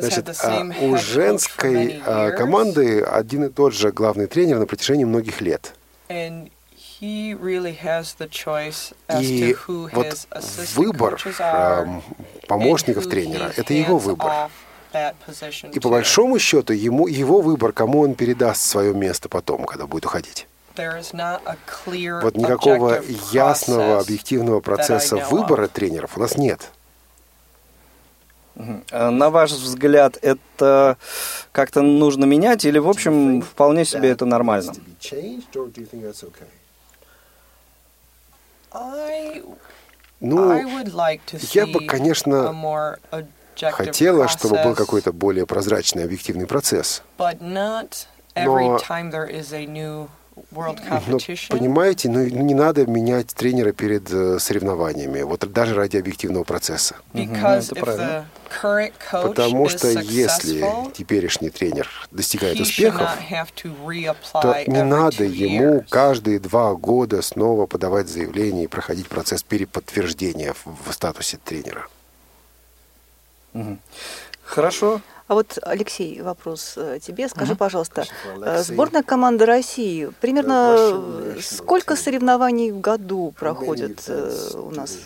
[0.00, 5.40] Значит, а, у женской а, команды один и тот же главный тренер на протяжении многих
[5.40, 5.74] лет.
[9.20, 10.28] И вот
[10.74, 11.20] выбор
[12.46, 14.50] помощников тренера– это его выбор.
[15.72, 20.06] И по большому счету ему, его выбор, кому он передаст свое место потом, когда будет
[20.06, 20.46] уходить.
[20.76, 23.02] Вот никакого
[23.32, 26.70] ясного объективного процесса выбора тренеров у нас нет.
[28.90, 30.96] А на ваш взгляд, это
[31.50, 34.72] как-то нужно менять или, в общем, вполне себе это нормально?
[40.20, 40.52] Ну,
[41.52, 42.52] я бы, конечно,
[43.72, 47.02] хотела, чтобы был какой-то более прозрачный, объективный процесс.
[47.18, 47.88] Но,
[48.36, 48.78] но
[51.48, 56.96] понимаете, ну, не надо менять тренера перед э, соревнованиями, вот даже ради объективного процесса.
[59.10, 63.08] Потому что если теперешний тренер достигает успехов,
[64.32, 70.92] то не надо ему каждые два года снова подавать заявление и проходить процесс переподтверждения в
[70.92, 71.86] статусе тренера.
[74.44, 75.00] Хорошо.
[75.26, 77.28] А вот, Алексей, вопрос э, тебе.
[77.30, 78.04] Скажи, пожалуйста,
[78.42, 84.98] э, сборная команда России, примерно сколько соревнований в году проходит э, у нас,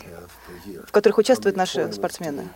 [0.85, 2.49] в которых участвуют наши спортсмены?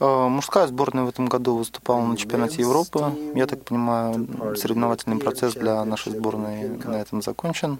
[0.00, 3.10] Мужская сборная в этом году выступала на чемпионате Европы.
[3.34, 7.78] Я так понимаю, соревновательный процесс для нашей сборной на этом закончен.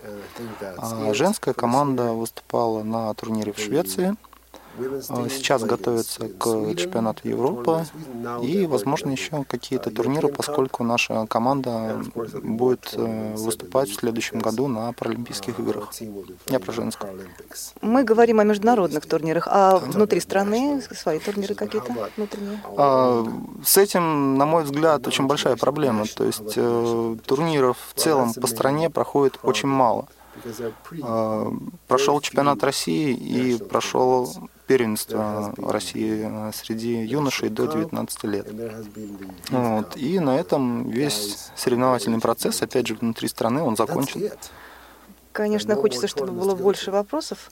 [0.79, 4.17] А женская команда выступала на турнире в Швеции–
[5.29, 7.85] сейчас готовится к чемпионату Европы
[8.43, 12.03] и, возможно, еще какие-то турниры, поскольку наша команда
[12.43, 15.93] будет э, выступать в следующем году на Паралимпийских играх.
[16.49, 17.19] Я про женскую.
[17.81, 22.61] Мы говорим о международных турнирах, а внутри страны свои турниры какие-то внутренние?
[22.77, 23.27] А,
[23.65, 26.07] с этим, на мой взгляд, очень большая проблема.
[26.07, 30.09] То есть э, турниров в целом по стране проходит очень мало.
[31.03, 31.53] А,
[31.89, 34.29] прошел чемпионат России и прошел
[34.67, 38.47] первенство России среди юношей до 19 лет.
[39.51, 39.97] Вот.
[39.97, 44.31] И на этом весь соревновательный процесс, опять же, внутри страны, он закончен.
[45.33, 47.51] Конечно, хочется, чтобы было больше вопросов.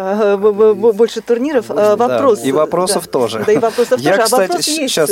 [0.00, 1.70] Э, больше турниров.
[1.72, 2.38] Э, вопрос.
[2.38, 3.10] Да, и вопросов да.
[3.10, 3.42] тоже.
[3.44, 4.22] Да, и вопросов Я, тоже.
[4.22, 5.10] кстати, а вопрос сейчас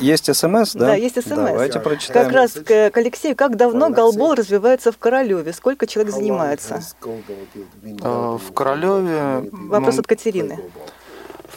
[0.00, 0.86] есть смс, да?
[0.86, 1.36] Да, есть смс.
[1.36, 2.26] Давайте прочитаем.
[2.26, 3.36] Как раз к, к Алексею.
[3.36, 5.52] Как давно голбол развивается в Королеве?
[5.52, 6.82] Сколько человек занимается?
[7.04, 9.48] Э, в Королеве...
[9.52, 10.58] Вопрос ну, от Катерины.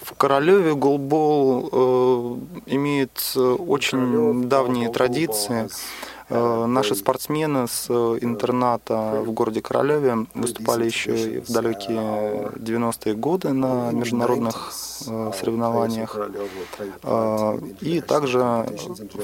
[0.03, 5.67] В Королеве голбол э, имеет очень давние традиции.
[6.33, 13.91] Э, наши спортсмены с интерната в городе Королеве выступали еще в далекие 90-е годы на
[13.91, 14.71] международных
[15.07, 16.17] э, соревнованиях
[17.81, 18.65] и также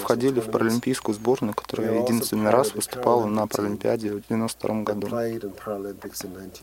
[0.01, 5.07] входили в паралимпийскую сборную, которая единственный раз выступала на Паралимпиаде в 92 году.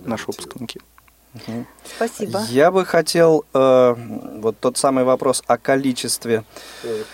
[0.05, 0.80] Наши выпускники.
[1.97, 2.43] Спасибо.
[2.49, 3.95] Я бы хотел э,
[4.41, 6.45] вот тот самый вопрос о количестве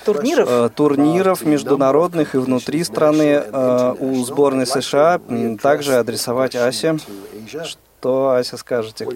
[0.05, 5.21] турниров, э, турниров международных и внутри страны э, у сборной США
[5.62, 6.99] также адресовать Асе.
[7.64, 9.07] Что, Ася, скажете?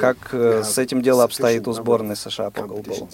[0.00, 3.08] Как э, с этим дело обстоит у сборной США по голболу?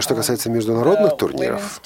[0.00, 1.80] Что касается международных турниров,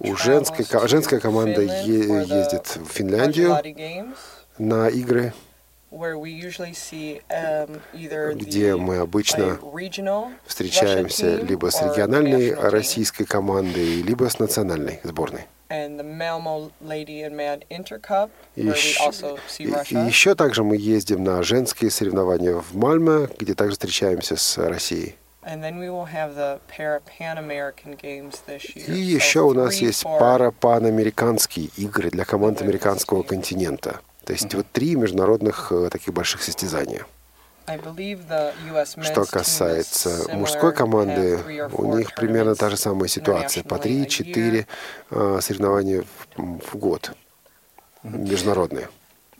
[0.00, 3.50] у женской, женская команда е- ездит в Финляндию
[4.58, 5.32] на игры,
[8.34, 9.58] где мы обычно
[10.46, 15.46] встречаемся либо с региональной российской командой, либо с национальной сборной.
[18.56, 19.00] Еще,
[19.56, 19.66] и
[20.06, 25.16] еще также мы ездим на женские соревнования в Мальме, где также встречаемся с Россией.
[28.86, 34.00] И еще у нас есть пара панамериканские игры для команд американского континента.
[34.24, 37.06] То есть вот три международных э, таких больших состязания.
[39.02, 41.38] Что касается мужской команды,
[41.72, 43.64] у них примерно та же самая ситуация.
[43.64, 44.66] По 3-4
[45.10, 46.04] э, соревнования
[46.36, 47.12] в год
[48.02, 48.88] международные.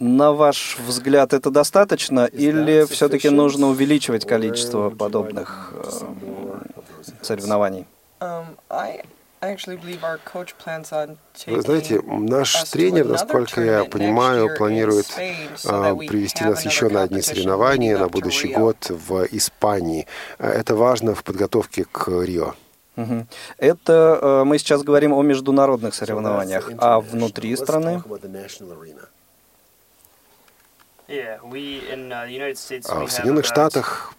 [0.01, 5.83] На ваш взгляд, это достаточно или все-таки нужно увеличивать количество подобных э,
[7.23, 7.87] соревнований?
[8.21, 8.47] Um,
[9.41, 9.57] Вы
[11.63, 15.07] знаете, наш тренер, насколько я понимаю, планирует
[15.65, 20.09] а, привести нас еще на одни соревнования на будущий год в Испании.
[20.39, 22.55] Это важно в подготовке к Рио.
[23.59, 28.03] Это э, мы сейчас говорим о международных соревнованиях, а внутри страны?
[31.09, 34.13] Uh, в Соединенных Штатах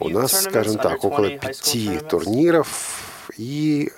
[0.00, 3.92] у нас, скажем так, около пяти турниров и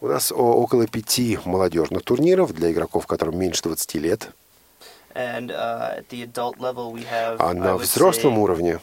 [0.00, 4.30] У нас около пяти молодежных турниров для игроков, которым меньше 20 лет.
[5.14, 6.04] Uh,
[7.38, 8.80] а на взрослом уровне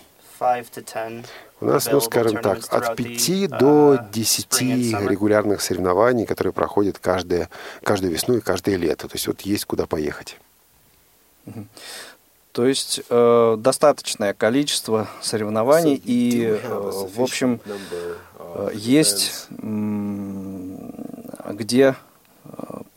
[1.60, 4.62] у нас, ну, скажем так, от 5 до 10
[5.08, 7.50] регулярных соревнований, которые проходят каждое,
[7.84, 9.08] каждую весну и каждое лето.
[9.08, 10.38] То есть вот есть куда поехать.
[12.52, 17.62] То есть э, достаточное количество соревнований и, э, в общем,
[18.40, 21.96] э, есть э, где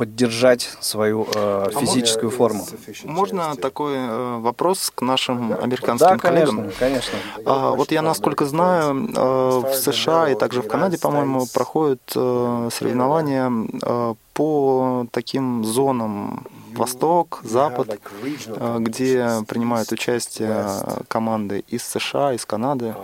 [0.01, 2.67] поддержать свою э, физическую форму.
[3.05, 6.57] Можно такой э, вопрос к нашим американским да, коллегам?
[6.57, 7.19] конечно, конечно.
[7.45, 12.71] А, вот я, насколько знаю, э, в США и также в Канаде, по-моему, проходят э,
[12.73, 20.65] соревнования э, по таким зонам Восток, Запад, э, где принимают участие
[21.09, 22.95] команды из США, из Канады.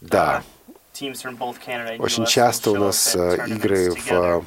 [0.00, 0.42] Да.
[1.98, 4.42] Очень часто у нас э, игры в э,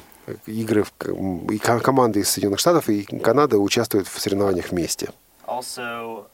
[0.46, 5.10] игры в, и команды из Соединенных Штатов и Канады участвуют в соревнованиях вместе.
[5.46, 6.24] Uh,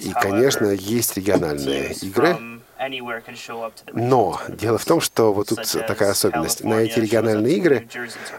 [0.00, 2.36] и, конечно, есть региональные игры,
[3.92, 6.62] но дело в том, что вот тут такая особенность.
[6.62, 7.88] На эти региональные игры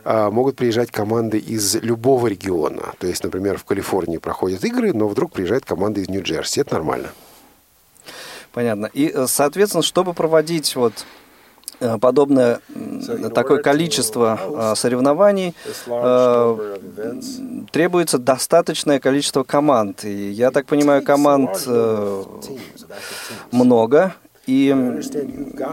[0.05, 2.93] а, могут приезжать команды из любого региона.
[2.99, 6.61] То есть, например, в Калифорнии проходят игры, но вдруг приезжает команда из Нью-Джерси.
[6.61, 7.09] Это нормально.
[8.53, 8.89] Понятно.
[8.93, 11.05] И, э, соответственно, чтобы проводить вот
[11.79, 12.59] э, подобное
[13.33, 15.53] такое количество э, соревнований
[17.71, 20.03] требуется достаточное количество команд.
[20.03, 21.67] И я так понимаю, команд
[23.51, 24.15] много.
[24.47, 24.69] И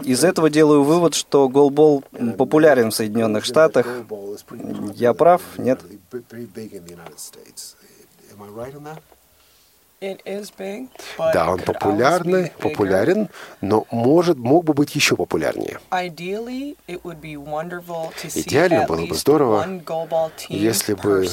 [0.03, 2.03] из этого делаю вывод, что голбол
[2.37, 3.87] популярен в Соединенных Штатах.
[4.93, 5.41] Я прав?
[5.57, 5.79] Нет?
[11.33, 13.29] Да, он популярный, популярен,
[13.61, 15.79] но может, мог бы быть еще популярнее.
[18.35, 19.65] Идеально было бы здорово,
[20.49, 21.27] если бы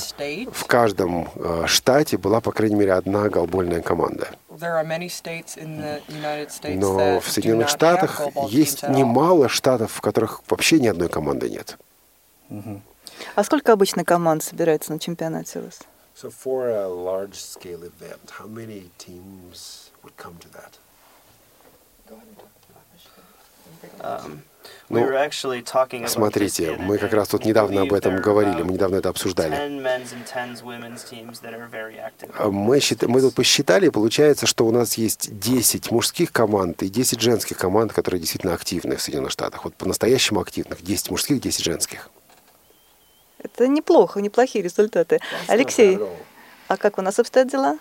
[0.53, 4.29] в каждом э, штате была, по крайней мере, одна голбольная команда.
[4.49, 4.57] Но
[7.21, 11.77] в Соединенных Штатах есть немало штатов, в которых вообще ни одной команды нет.
[13.35, 15.81] А сколько обычно команд собирается на чемпионате у вас?
[16.15, 20.79] So for a large scale event, how many teams would come to that?
[24.89, 25.09] Ну,
[26.07, 29.55] смотрите, мы как раз тут недавно об этом говорили, мы недавно это обсуждали.
[32.39, 33.03] А мы, счит...
[33.03, 37.93] мы тут посчитали, получается, что у нас есть 10 мужских команд и 10 женских команд,
[37.93, 39.65] которые действительно активны в Соединенных Штатах.
[39.65, 40.83] Вот по-настоящему активных.
[40.83, 42.11] 10 мужских, 10 женских.
[43.45, 45.21] Это неплохо, неплохие результаты.
[45.47, 45.99] Алексей,
[46.67, 47.79] а как у нас обстоят дела?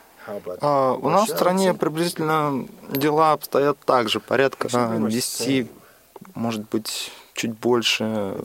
[0.61, 5.68] А, у нас в стране приблизительно дела обстоят так же, порядка 10
[6.36, 8.36] может быть, чуть больше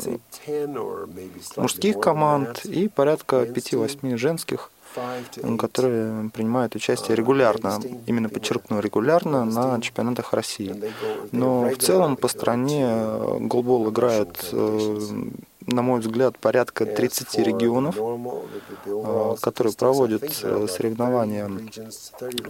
[1.56, 4.70] мужских команд и порядка 5-8 женских,
[5.58, 10.92] которые принимают участие регулярно, именно подчеркну, регулярно на чемпионатах России.
[11.32, 12.88] Но в целом по стране
[13.40, 15.00] голбол играет э,
[15.68, 21.50] на мой взгляд, порядка 30 регионов, а, которые проводят э, соревнования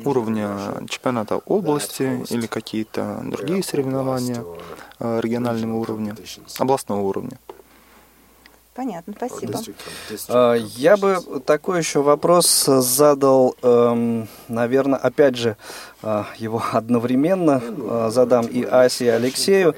[0.04, 4.44] уровня чемпионата области или какие-то другие соревнования
[5.00, 6.16] э, регионального уровня,
[6.58, 7.38] областного уровня.
[8.74, 9.58] Понятно, спасибо.
[10.28, 15.56] А, я бы такой еще вопрос задал, эм, наверное, опять же,
[16.02, 19.74] э, его одновременно задам и Асе, и Алексею.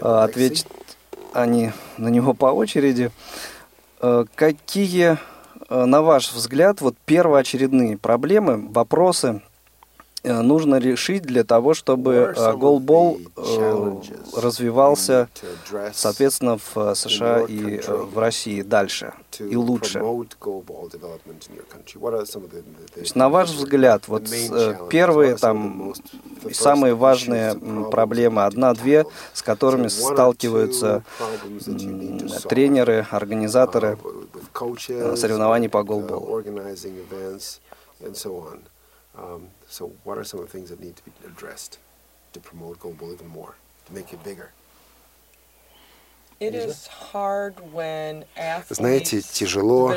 [0.00, 0.66] Ответить
[1.34, 3.10] они на него по очереди.
[4.00, 5.18] Э, какие,
[5.68, 9.42] э, на ваш взгляд, вот первоочередные проблемы, вопросы,
[10.24, 14.00] нужно решить для того, чтобы э, голбол э,
[14.36, 15.28] развивался,
[15.92, 19.98] соответственно, в США и в России дальше и лучше.
[22.94, 24.28] То есть, на ваш взгляд, вот
[24.90, 25.94] первые там
[26.52, 27.54] самые важные
[27.90, 31.02] проблемы, одна-две, с которыми сталкиваются
[32.48, 33.98] тренеры, организаторы
[35.16, 36.42] соревнований по голболу.
[39.72, 41.78] So, what are some of the things that need to be addressed
[42.34, 43.54] to promote goalball even more,
[43.86, 44.50] to make it bigger?
[48.68, 49.96] Знаете, тяжело,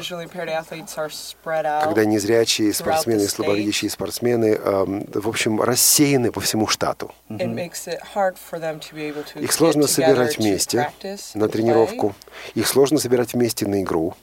[1.84, 7.12] когда незрячие спортсмены и слабовидящие спортсмены, эм, в общем, рассеяны по всему штату.
[7.30, 10.90] Их сложно собирать вместе
[11.34, 12.16] на тренировку,
[12.54, 14.14] их сложно собирать вместе на игру.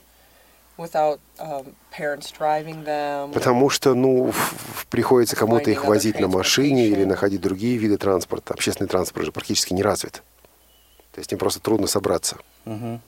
[2.87, 4.33] Um, Потому что, ну,
[4.89, 8.53] приходится кому-то их возить на машине или находить другие виды транспорта.
[8.53, 10.23] Общественный транспорт же практически не развит.
[11.11, 12.37] То есть им просто трудно собраться.
[12.65, 12.99] Угу.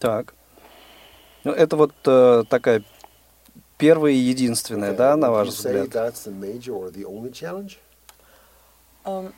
[0.00, 0.34] Так.
[1.44, 2.82] Ну, это вот э, такая
[3.78, 4.96] первая и единственная, okay.
[4.96, 5.88] да, на ваш взгляд?
[9.02, 9.32] Um,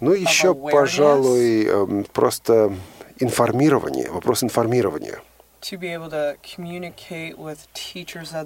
[0.00, 2.72] ну, еще, пожалуй, эм, просто
[3.18, 5.20] информирование, вопрос информирования.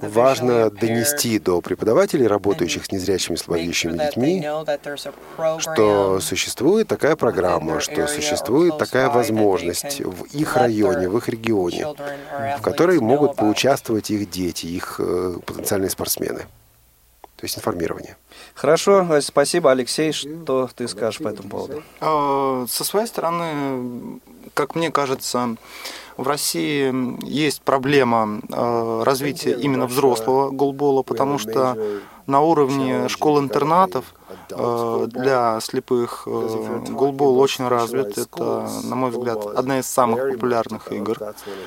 [0.01, 4.45] Важно донести до преподавателей, работающих с незрячими слабовидящими детьми,
[5.59, 11.87] что существует такая программа, что существует такая возможность в их районе, в их регионе,
[12.59, 16.47] в которой могут поучаствовать их дети, их э, потенциальные спортсмены.
[17.43, 18.17] То есть информирование.
[18.55, 20.13] Хорошо, спасибо, Алексей.
[20.13, 21.83] Что ты скажешь по этому поводу?
[22.01, 24.21] А, со своей стороны,
[24.55, 25.57] как мне кажется,
[26.17, 26.95] в России
[27.29, 31.77] есть проблема а, развития именно взрослого голбола, потому что
[32.33, 34.05] на уровне школ-интернатов
[34.51, 38.19] а, для слепых голбол очень развит.
[38.19, 41.17] Это, на мой взгляд, одна из самых популярных игр.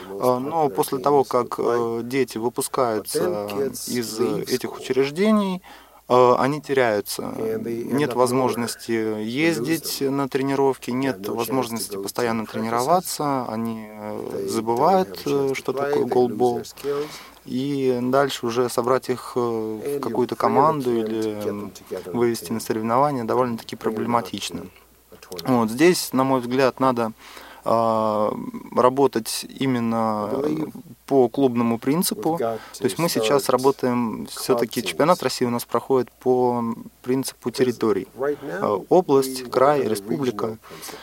[0.09, 1.59] Но после того, как
[2.07, 3.47] дети выпускаются
[3.87, 5.61] из этих учреждений,
[6.07, 7.23] Э, они теряются.
[7.23, 16.05] Нет возможности ездить на тренировки, нет возможности постоянно тренироваться, они э, забывают, э, что такое
[16.05, 16.61] голдбол.
[17.45, 21.71] И дальше уже собрать их в какую-то команду или
[22.11, 24.61] вывести на соревнования довольно-таки проблематично.
[25.45, 27.11] Вот здесь, на мой взгляд, надо
[27.67, 28.31] а,
[28.75, 30.29] работать именно
[31.07, 32.37] по клубному принципу.
[32.37, 36.63] То есть мы сейчас работаем, все-таки чемпионат России у нас проходит по
[37.01, 38.07] принципу территорий.
[38.61, 40.59] А, область, край, республика.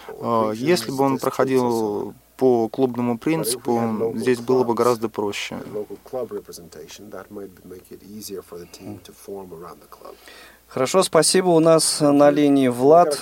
[0.08, 5.56] А, если бы он проходил по клубному принципу, здесь было бы гораздо проще.
[10.68, 11.48] Хорошо, спасибо.
[11.48, 13.14] У нас на линии Влад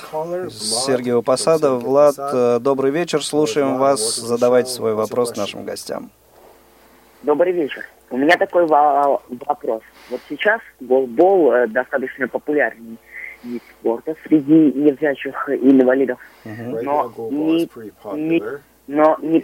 [0.50, 1.74] Сергиева Посада.
[1.74, 4.16] Влад, э, добрый вечер, слушаем вас.
[4.16, 6.12] Задавайте свой вопрос нашим гостям.
[7.24, 7.84] Добрый вечер.
[8.10, 9.82] У меня такой вопрос.
[10.10, 12.98] Вот сейчас голбол э, достаточно популярный
[13.42, 16.18] вид спорта среди незрячих инвалидов.
[16.44, 17.68] Но не,
[18.14, 18.42] не,
[18.90, 19.40] но не,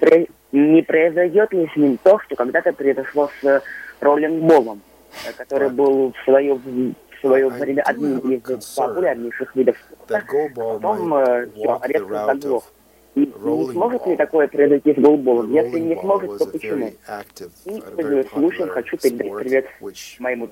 [0.51, 3.63] не произойдет ли с ним то, что когда-то произошло с
[4.01, 4.83] роллингболом,
[5.25, 6.61] э, который был в свое
[7.21, 10.25] свое время одним из популярнейших видов спорта,
[10.55, 12.73] потом э, все, резко заглох.
[13.15, 15.51] И не сможет ли такое произойти с голболом?
[15.53, 16.93] Если не сможет, то почему?
[17.65, 19.67] И, пользуясь случаем, хочу передать привет
[20.19, 20.51] моему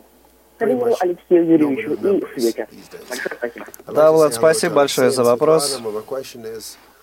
[0.57, 2.68] тренеру Алексею Юрьевичу и Свете.
[3.09, 3.66] Большое спасибо.
[3.88, 5.80] Да, Влад, спасибо большое за вопрос.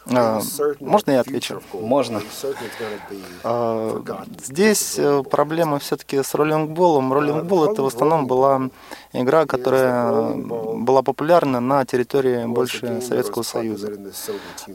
[0.09, 0.41] А,
[0.79, 1.61] можно я отвечу?
[1.73, 2.21] Можно.
[3.43, 4.01] А,
[4.43, 7.13] здесь э, проблема все-таки с роллингболом.
[7.13, 8.69] Роллингбол это в основном была
[9.13, 13.93] игра, которая была популярна на территории больше Советского Союза,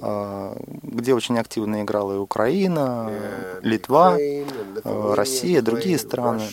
[0.00, 3.10] а, где очень активно играла и Украина,
[3.62, 4.44] Литва, э,
[5.14, 6.44] Россия, другие страны.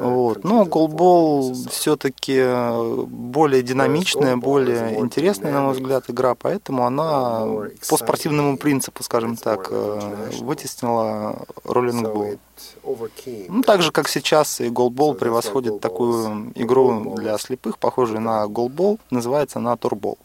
[0.00, 0.44] Вот.
[0.44, 7.46] Но голбол все-таки более динамичная, более интересная, на мой взгляд, игра, поэтому она
[7.88, 12.38] по спортивному принципу, скажем так, э, вытеснила роллингбол.
[13.48, 18.98] Ну, так же, как сейчас и голбол превосходит такую игру для слепых, похожую на голбол,
[19.10, 20.18] называется она турбол.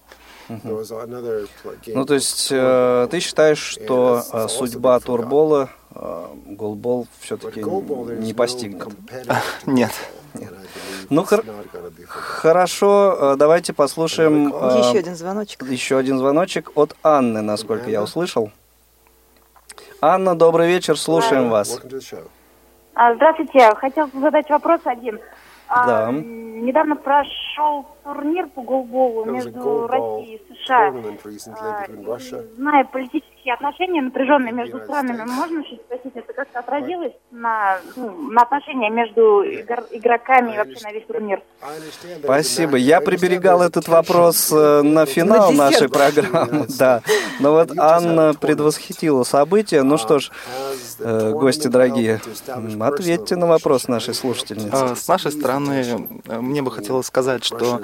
[1.88, 5.70] Ну, то есть э, ты считаешь, что э, судьба турбола
[6.46, 8.88] голбол все-таки не постигнет?
[9.66, 9.92] Нет.
[11.10, 11.44] Ну, хор-
[12.08, 14.54] хорошо, э, давайте послушаем...
[14.54, 15.64] Э, еще один звоночек.
[15.64, 18.52] Еще один звоночек от Анны, насколько я услышал.
[20.02, 21.80] Анна, добрый вечер, слушаем вас.
[22.94, 25.20] А, здравствуйте, хотел задать вопрос один.
[25.68, 26.12] А, да.
[26.12, 30.94] Недавно прошел турнир по голболу между Россией и США.
[31.60, 32.20] А,
[32.56, 38.44] зная политические отношения напряженные между странами, можно что спросить, это как-то отразилось на, ну, на
[38.44, 41.42] отношения между игроками и вообще на весь турнир?
[42.24, 42.78] Спасибо.
[42.78, 46.66] Я приберегал этот вопрос э, на финал на нашей программы.
[46.78, 47.02] Да.
[47.40, 49.82] Но вот Анна предвосхитила события.
[49.82, 50.32] Ну что ж,
[51.00, 52.22] э, гости дорогие,
[52.80, 54.96] ответьте на вопрос нашей слушательницы.
[54.96, 55.84] С нашей стороны,
[56.28, 57.82] э, мне бы хотелось сказать, что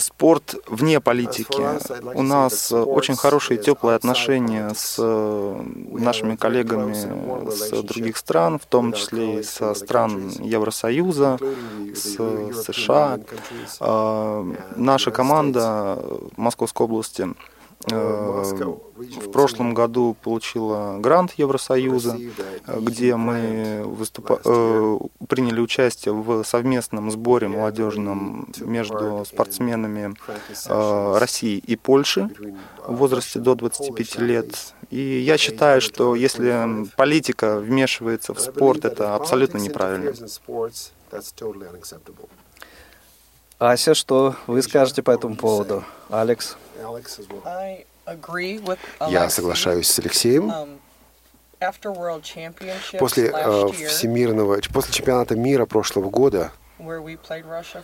[0.00, 1.62] спорт вне политики.
[2.14, 6.94] У нас очень хорошие теплые отношения с нашими коллегами
[7.50, 11.38] с других стран, в том числе и со стран Евросоюза,
[11.94, 12.16] с
[12.64, 13.18] США.
[14.76, 15.98] Наша команда
[16.36, 17.53] Московской области Э,
[17.86, 22.18] в прошлом году получила грант Евросоюза,
[22.66, 24.40] где мы выступа...
[24.44, 30.14] Э, приняли участие в совместном сборе молодежном между спортсменами
[30.66, 32.30] э, России и Польши
[32.86, 34.74] в возрасте до 25 лет.
[34.90, 40.14] И я считаю, что если политика вмешивается в спорт, это абсолютно неправильно.
[43.64, 45.84] Ася, что вы скажете по этому поводу?
[46.10, 46.56] Алекс?
[49.08, 50.50] Я соглашаюсь с Алексеем.
[50.50, 50.78] Um,
[52.98, 56.52] после э, всемирного, после чемпионата мира прошлого года,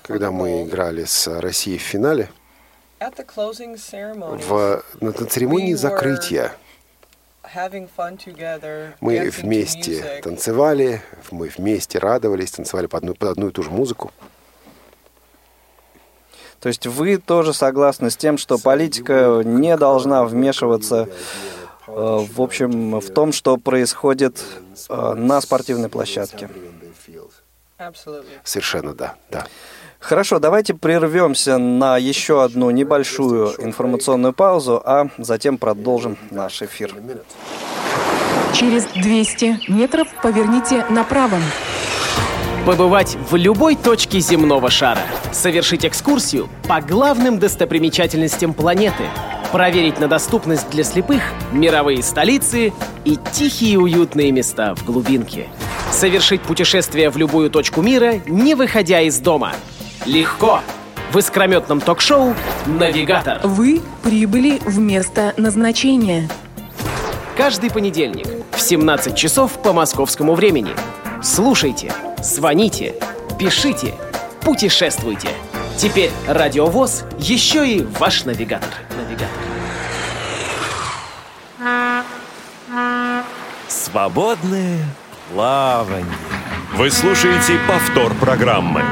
[0.02, 2.28] когда мы играли с Россией в финале,
[2.98, 6.52] в, на, на церемонии закрытия
[9.00, 14.12] мы вместе танцевали, мы вместе радовались, танцевали под одну, под одну и ту же музыку.
[16.60, 21.08] То есть вы тоже согласны с тем, что политика не должна вмешиваться
[21.86, 24.42] э, в общем, в том, что происходит
[24.88, 26.50] э, на спортивной площадке.
[28.44, 29.46] Совершенно да, да.
[29.98, 36.94] Хорошо, давайте прервемся на еще одну небольшую информационную паузу, а затем продолжим наш эфир.
[38.54, 41.38] Через 200 метров поверните направо.
[42.66, 45.00] Побывать в любой точке земного шара.
[45.32, 49.04] Совершить экскурсию по главным достопримечательностям планеты.
[49.50, 52.74] Проверить на доступность для слепых мировые столицы
[53.06, 55.48] и тихие уютные места в глубинке.
[55.90, 59.52] Совершить путешествие в любую точку мира, не выходя из дома.
[60.04, 60.60] Легко!
[61.12, 62.34] В искрометном ток-шоу
[62.66, 63.40] «Навигатор».
[63.42, 66.28] Вы прибыли в место назначения.
[67.36, 70.72] Каждый понедельник в 17 часов по московскому времени.
[71.22, 71.92] Слушайте–
[72.22, 72.94] Звоните,
[73.38, 73.94] пишите,
[74.42, 75.28] путешествуйте.
[75.78, 78.68] Теперь Радиовоз еще и ваш навигатор.
[78.94, 79.28] навигатор.
[83.68, 84.84] Свободное
[85.32, 86.04] плавание.
[86.74, 88.82] Вы слушаете повтор программы.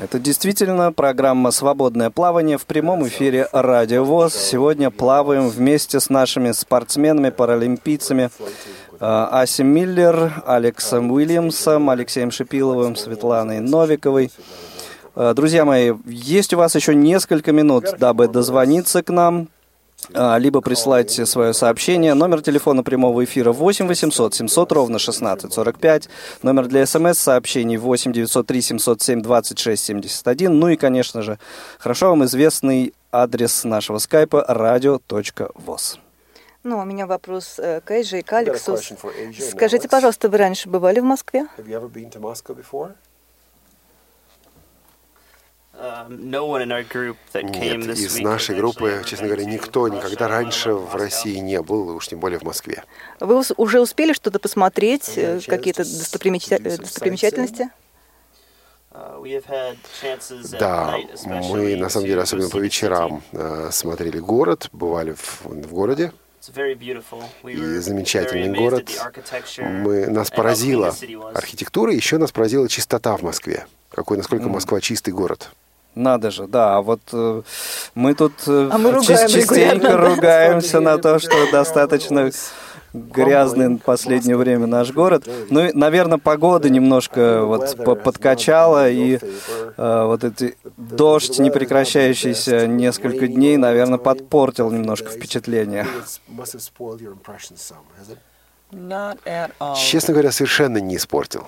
[0.00, 4.34] Это действительно программа «Свободное плавание» в прямом эфире «Радио ВОЗ».
[4.34, 8.28] Сегодня плаваем вместе с нашими спортсменами, паралимпийцами
[9.04, 14.30] Э, Асим Миллер, Алексом Уильямсом, Алексеем Шипиловым, Светланой Новиковой.
[15.14, 19.48] Э, друзья мои, есть у вас еще несколько минут, дабы дозвониться к нам,
[20.14, 22.14] а, либо прислать свое сообщение.
[22.14, 26.08] Номер телефона прямого эфира 8 800 700 ровно 16 45.
[26.42, 30.58] Номер для смс-сообщений 8 903 707 26 71.
[30.58, 31.38] Ну и, конечно же,
[31.78, 35.98] хорошо вам известный адрес нашего скайпа radio.voz.
[36.64, 38.78] Ну, у меня вопрос э, к Эйже и к Алексу.
[39.38, 41.46] Скажите, пожалуйста, вы раньше бывали в Москве?
[45.76, 46.16] Um,
[47.42, 52.20] Нет, из нашей группы, честно говоря, никто никогда раньше в России не был, уж тем
[52.20, 52.84] более в Москве.
[53.20, 57.70] Вы уже успели что-то посмотреть, э, какие-то достопримечательности?
[58.92, 59.76] Uh,
[60.58, 60.96] да,
[61.26, 66.12] мы на самом деле, особенно по вечерам, э, смотрели город, бывали в, в городе.
[67.44, 68.90] И замечательный город.
[69.58, 70.94] Мы, нас поразила
[71.34, 73.66] архитектура, еще нас поразила чистота в Москве.
[73.90, 75.50] Какой, насколько Москва чистый город.
[75.94, 76.76] Надо же, да.
[76.76, 77.42] А вот э,
[77.94, 82.32] мы тут э, а мы ругаем частенько ругаемся на то, что достаточно
[82.94, 85.28] грязный в последнее время наш город.
[85.50, 89.18] Ну, и, наверное, погода немножко вот подкачала, и
[89.76, 95.86] э, вот эти дождь, не прекращающийся несколько дней, наверное, подпортил немножко впечатление.
[99.76, 101.46] Честно говоря, совершенно не испортил.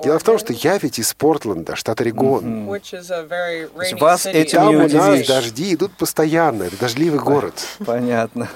[0.00, 2.68] Дело в том, что я ведь из Портленда, штат Орегон.
[2.68, 3.98] Mm-hmm.
[3.98, 7.54] Вас этим Там не у нас дожди идут постоянно, это дождливый город.
[7.84, 8.48] Понятно.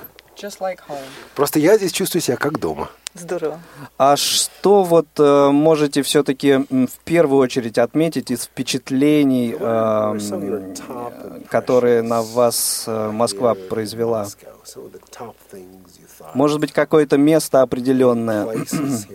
[1.35, 2.91] Просто я здесь чувствую себя как дома.
[3.15, 3.61] Здорово.
[3.97, 12.23] А что вот э, можете все-таки в первую очередь отметить из впечатлений, э, которые на
[12.23, 14.27] вас э, Москва произвела?
[16.35, 18.67] Может быть, какое-то место определенное?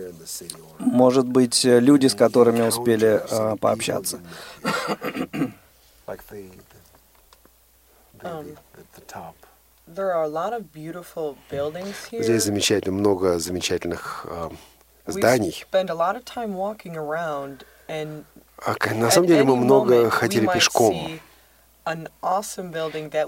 [0.79, 4.19] Может быть, э, люди, с которыми успели э, пообщаться?
[12.11, 14.49] Здесь замечательно много замечательных э,
[15.07, 15.65] зданий.
[17.87, 21.19] А на самом деле мы много ходили пешком.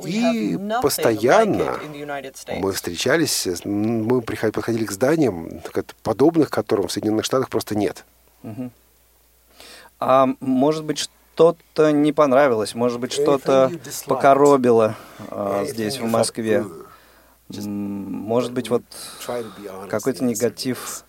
[0.06, 1.80] И постоянно
[2.60, 5.62] мы встречались, мы подходили к зданиям,
[6.04, 8.06] подобных которым в Соединенных Штатах просто нет.
[10.00, 11.10] А может быть,
[11.42, 13.72] что-то не понравилось, может быть, что-то
[14.06, 14.96] покоробило
[15.30, 16.66] а, здесь, в Москве.
[17.50, 18.84] Может быть, вот
[19.90, 21.04] какой-то негатив.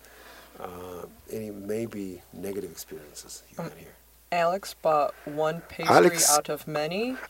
[5.87, 6.29] Алекс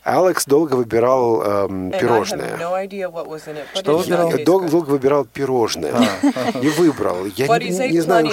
[0.02, 2.56] Алекс долго выбирал эм, пирожное.
[3.74, 4.30] Что выбирал?
[4.30, 5.92] Я долго, долго выбирал пирожное.
[5.94, 6.58] А.
[6.62, 7.26] И выбрал.
[7.26, 8.24] Я не, не знаю,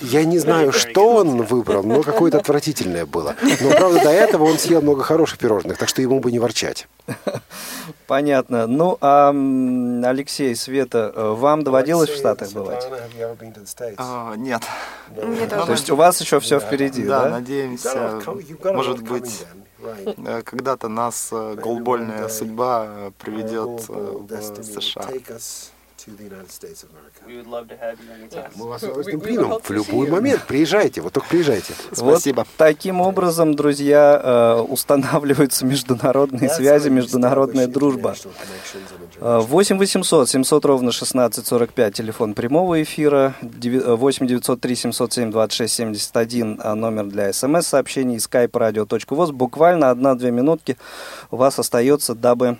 [0.00, 3.34] я не знаю, что он выбрал, но какое-то отвратительное было.
[3.60, 6.88] Но, правда, до этого он съел много хороших пирожных, так что ему бы не ворчать.
[8.06, 8.66] Понятно.
[8.66, 12.84] Ну, а Алексей, Света, э, вам доводилось в Штатах бывать?
[13.98, 14.62] А, нет.
[15.66, 17.41] То есть у вас еще все впереди, да?
[17.42, 18.22] Надеемся,
[18.72, 19.44] может быть,
[19.80, 25.08] э, когда-то нас э, голбольная судьба приведет в США.
[28.56, 28.80] Мы вас
[29.22, 30.44] примем в любой момент.
[30.46, 31.74] Приезжайте, вот только приезжайте.
[31.92, 32.38] Спасибо.
[32.38, 38.14] Вот таким образом, друзья, э, устанавливаются международные связи, международная дружба.
[39.20, 47.32] 8 800 700 ровно 1645, телефон прямого эфира, 8 903 707 26 71, номер для
[47.32, 49.32] смс-сообщений, skype radio.voz.
[49.32, 50.76] Буквально одна-две минутки
[51.30, 52.58] у вас остается, дабы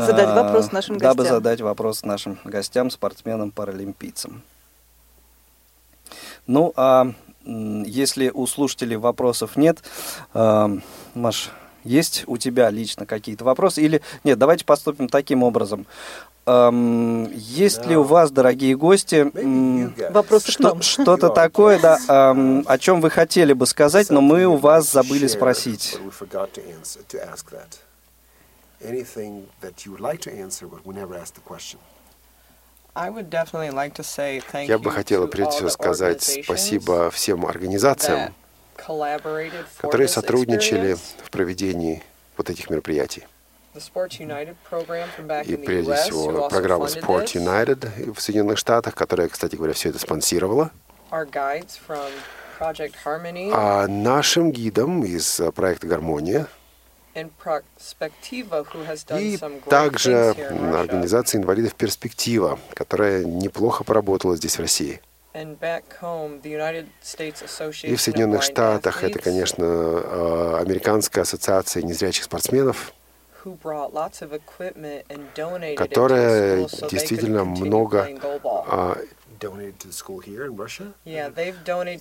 [0.00, 1.16] задать вопрос нашим гостям.
[1.16, 4.42] Дабы задать вопрос нашим гостям, спортсменам, паралимпийцам.
[6.46, 7.12] Ну, а
[7.44, 9.78] если у слушателей вопросов нет,
[10.34, 10.78] э,
[11.14, 11.50] Маш,
[11.84, 13.82] есть у тебя лично какие-то вопросы?
[13.82, 15.86] Или нет, давайте поступим таким образом.
[16.48, 19.30] Эм, есть ли у вас, дорогие гости,
[20.12, 24.56] вопросы что, что-то такое, да, эм, о чем вы хотели бы сказать, но мы у
[24.56, 25.98] вас забыли спросить?
[28.82, 31.78] Anything that you would like to answer, but we never asked the question.
[32.94, 38.32] Я бы хотела прежде всего сказать спасибо всем организациям,
[38.76, 42.02] которые сотрудничали в проведении
[42.38, 43.26] вот этих мероприятий.
[43.74, 50.70] И прежде всего программа Sport United в Соединенных Штатах, которая, кстати говоря, все это спонсировала.
[53.52, 56.48] А нашим гидом из проекта «Гармония»
[59.18, 59.38] И
[59.70, 60.34] также
[60.74, 65.00] организация инвалидов «Перспектива», которая неплохо поработала здесь, в России.
[65.34, 65.44] И
[67.94, 72.92] в Соединенных Штатах это, конечно, а, Американская ассоциация незрячих спортсменов,
[75.76, 78.08] которая действительно много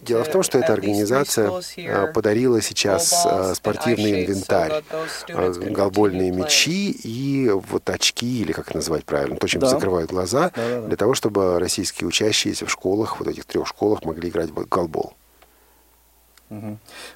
[0.01, 1.51] Дело в том, что эта организация
[1.89, 4.83] а, подарила сейчас а, спортивный инвентарь,
[5.29, 9.67] а, голбольные мячи и вот очки, или как называть правильно, то, чем да.
[9.67, 10.87] закрывают глаза, да, да, да.
[10.87, 15.13] для того, чтобы российские учащиеся в школах, вот этих трех школах, могли играть в голбол.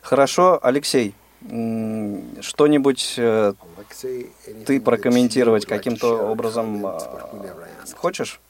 [0.02, 3.54] Хорошо, Алексей, что-нибудь э,
[4.66, 6.86] ты прокомментировать каким-то образом
[7.96, 8.42] хочешь?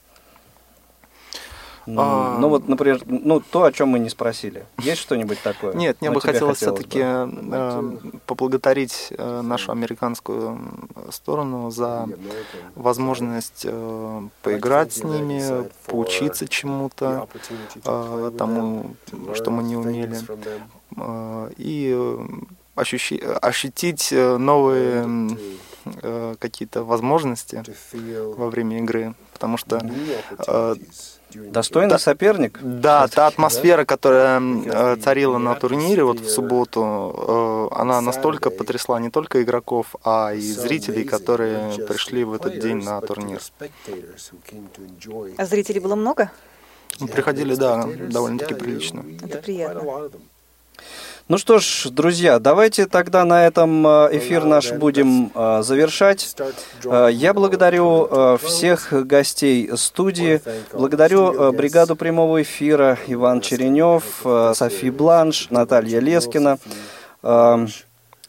[1.97, 2.37] А...
[2.39, 4.65] Ну вот, например, ну то, о чем мы не спросили.
[4.79, 5.73] Есть что-нибудь такое?
[5.73, 10.59] Нет, мне бы хотелось все-таки э, поблагодарить э, нашу американскую
[11.11, 12.07] сторону за
[12.75, 17.27] возможность э, поиграть с ними, поучиться чему-то,
[17.85, 18.95] э, тому,
[19.33, 20.17] что мы не умели,
[20.97, 22.17] э, и
[22.75, 25.37] ощущи, ощутить э, новые
[26.01, 27.63] э, какие-то возможности
[28.37, 29.81] во время игры, потому что
[30.47, 30.75] э,
[31.33, 32.59] Достойный да, соперник?
[32.61, 38.99] Да, та атмосфера, которая э, царила на турнире вот в субботу, э, она настолько потрясла
[38.99, 43.41] не только игроков, а и зрителей, которые пришли в этот день на турнир.
[45.37, 46.31] А зрителей было много?
[47.13, 49.05] Приходили, да, довольно-таки прилично.
[49.21, 50.09] Это приятно.
[51.29, 56.35] Ну что ж, друзья, давайте тогда на этом э, эфир наш будем э, завершать.
[56.85, 60.41] Э, я благодарю всех гостей студии,
[60.73, 62.97] благодарю бригаду прямого эфира.
[63.05, 64.25] Иван Черенев,
[64.57, 66.57] Софи Бланш, Наталья Лескина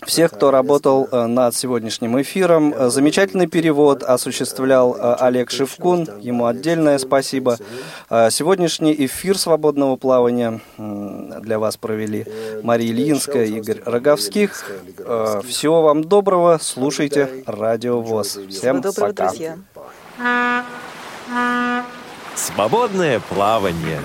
[0.07, 2.75] всех, кто работал э, над сегодняшним эфиром.
[2.75, 7.59] Э, замечательный перевод осуществлял э, Олег Шевкун, ему отдельное спасибо.
[8.09, 12.27] Сегодняшний эфир свободного плавания для вас провели
[12.63, 14.71] Мария Ильинская, Игорь Роговских.
[15.45, 18.39] Всего вам доброго, слушайте Радио ВОЗ.
[18.49, 19.29] Всем доброго, пока.
[19.29, 19.59] Друзья.
[22.35, 24.01] Свободное плавание.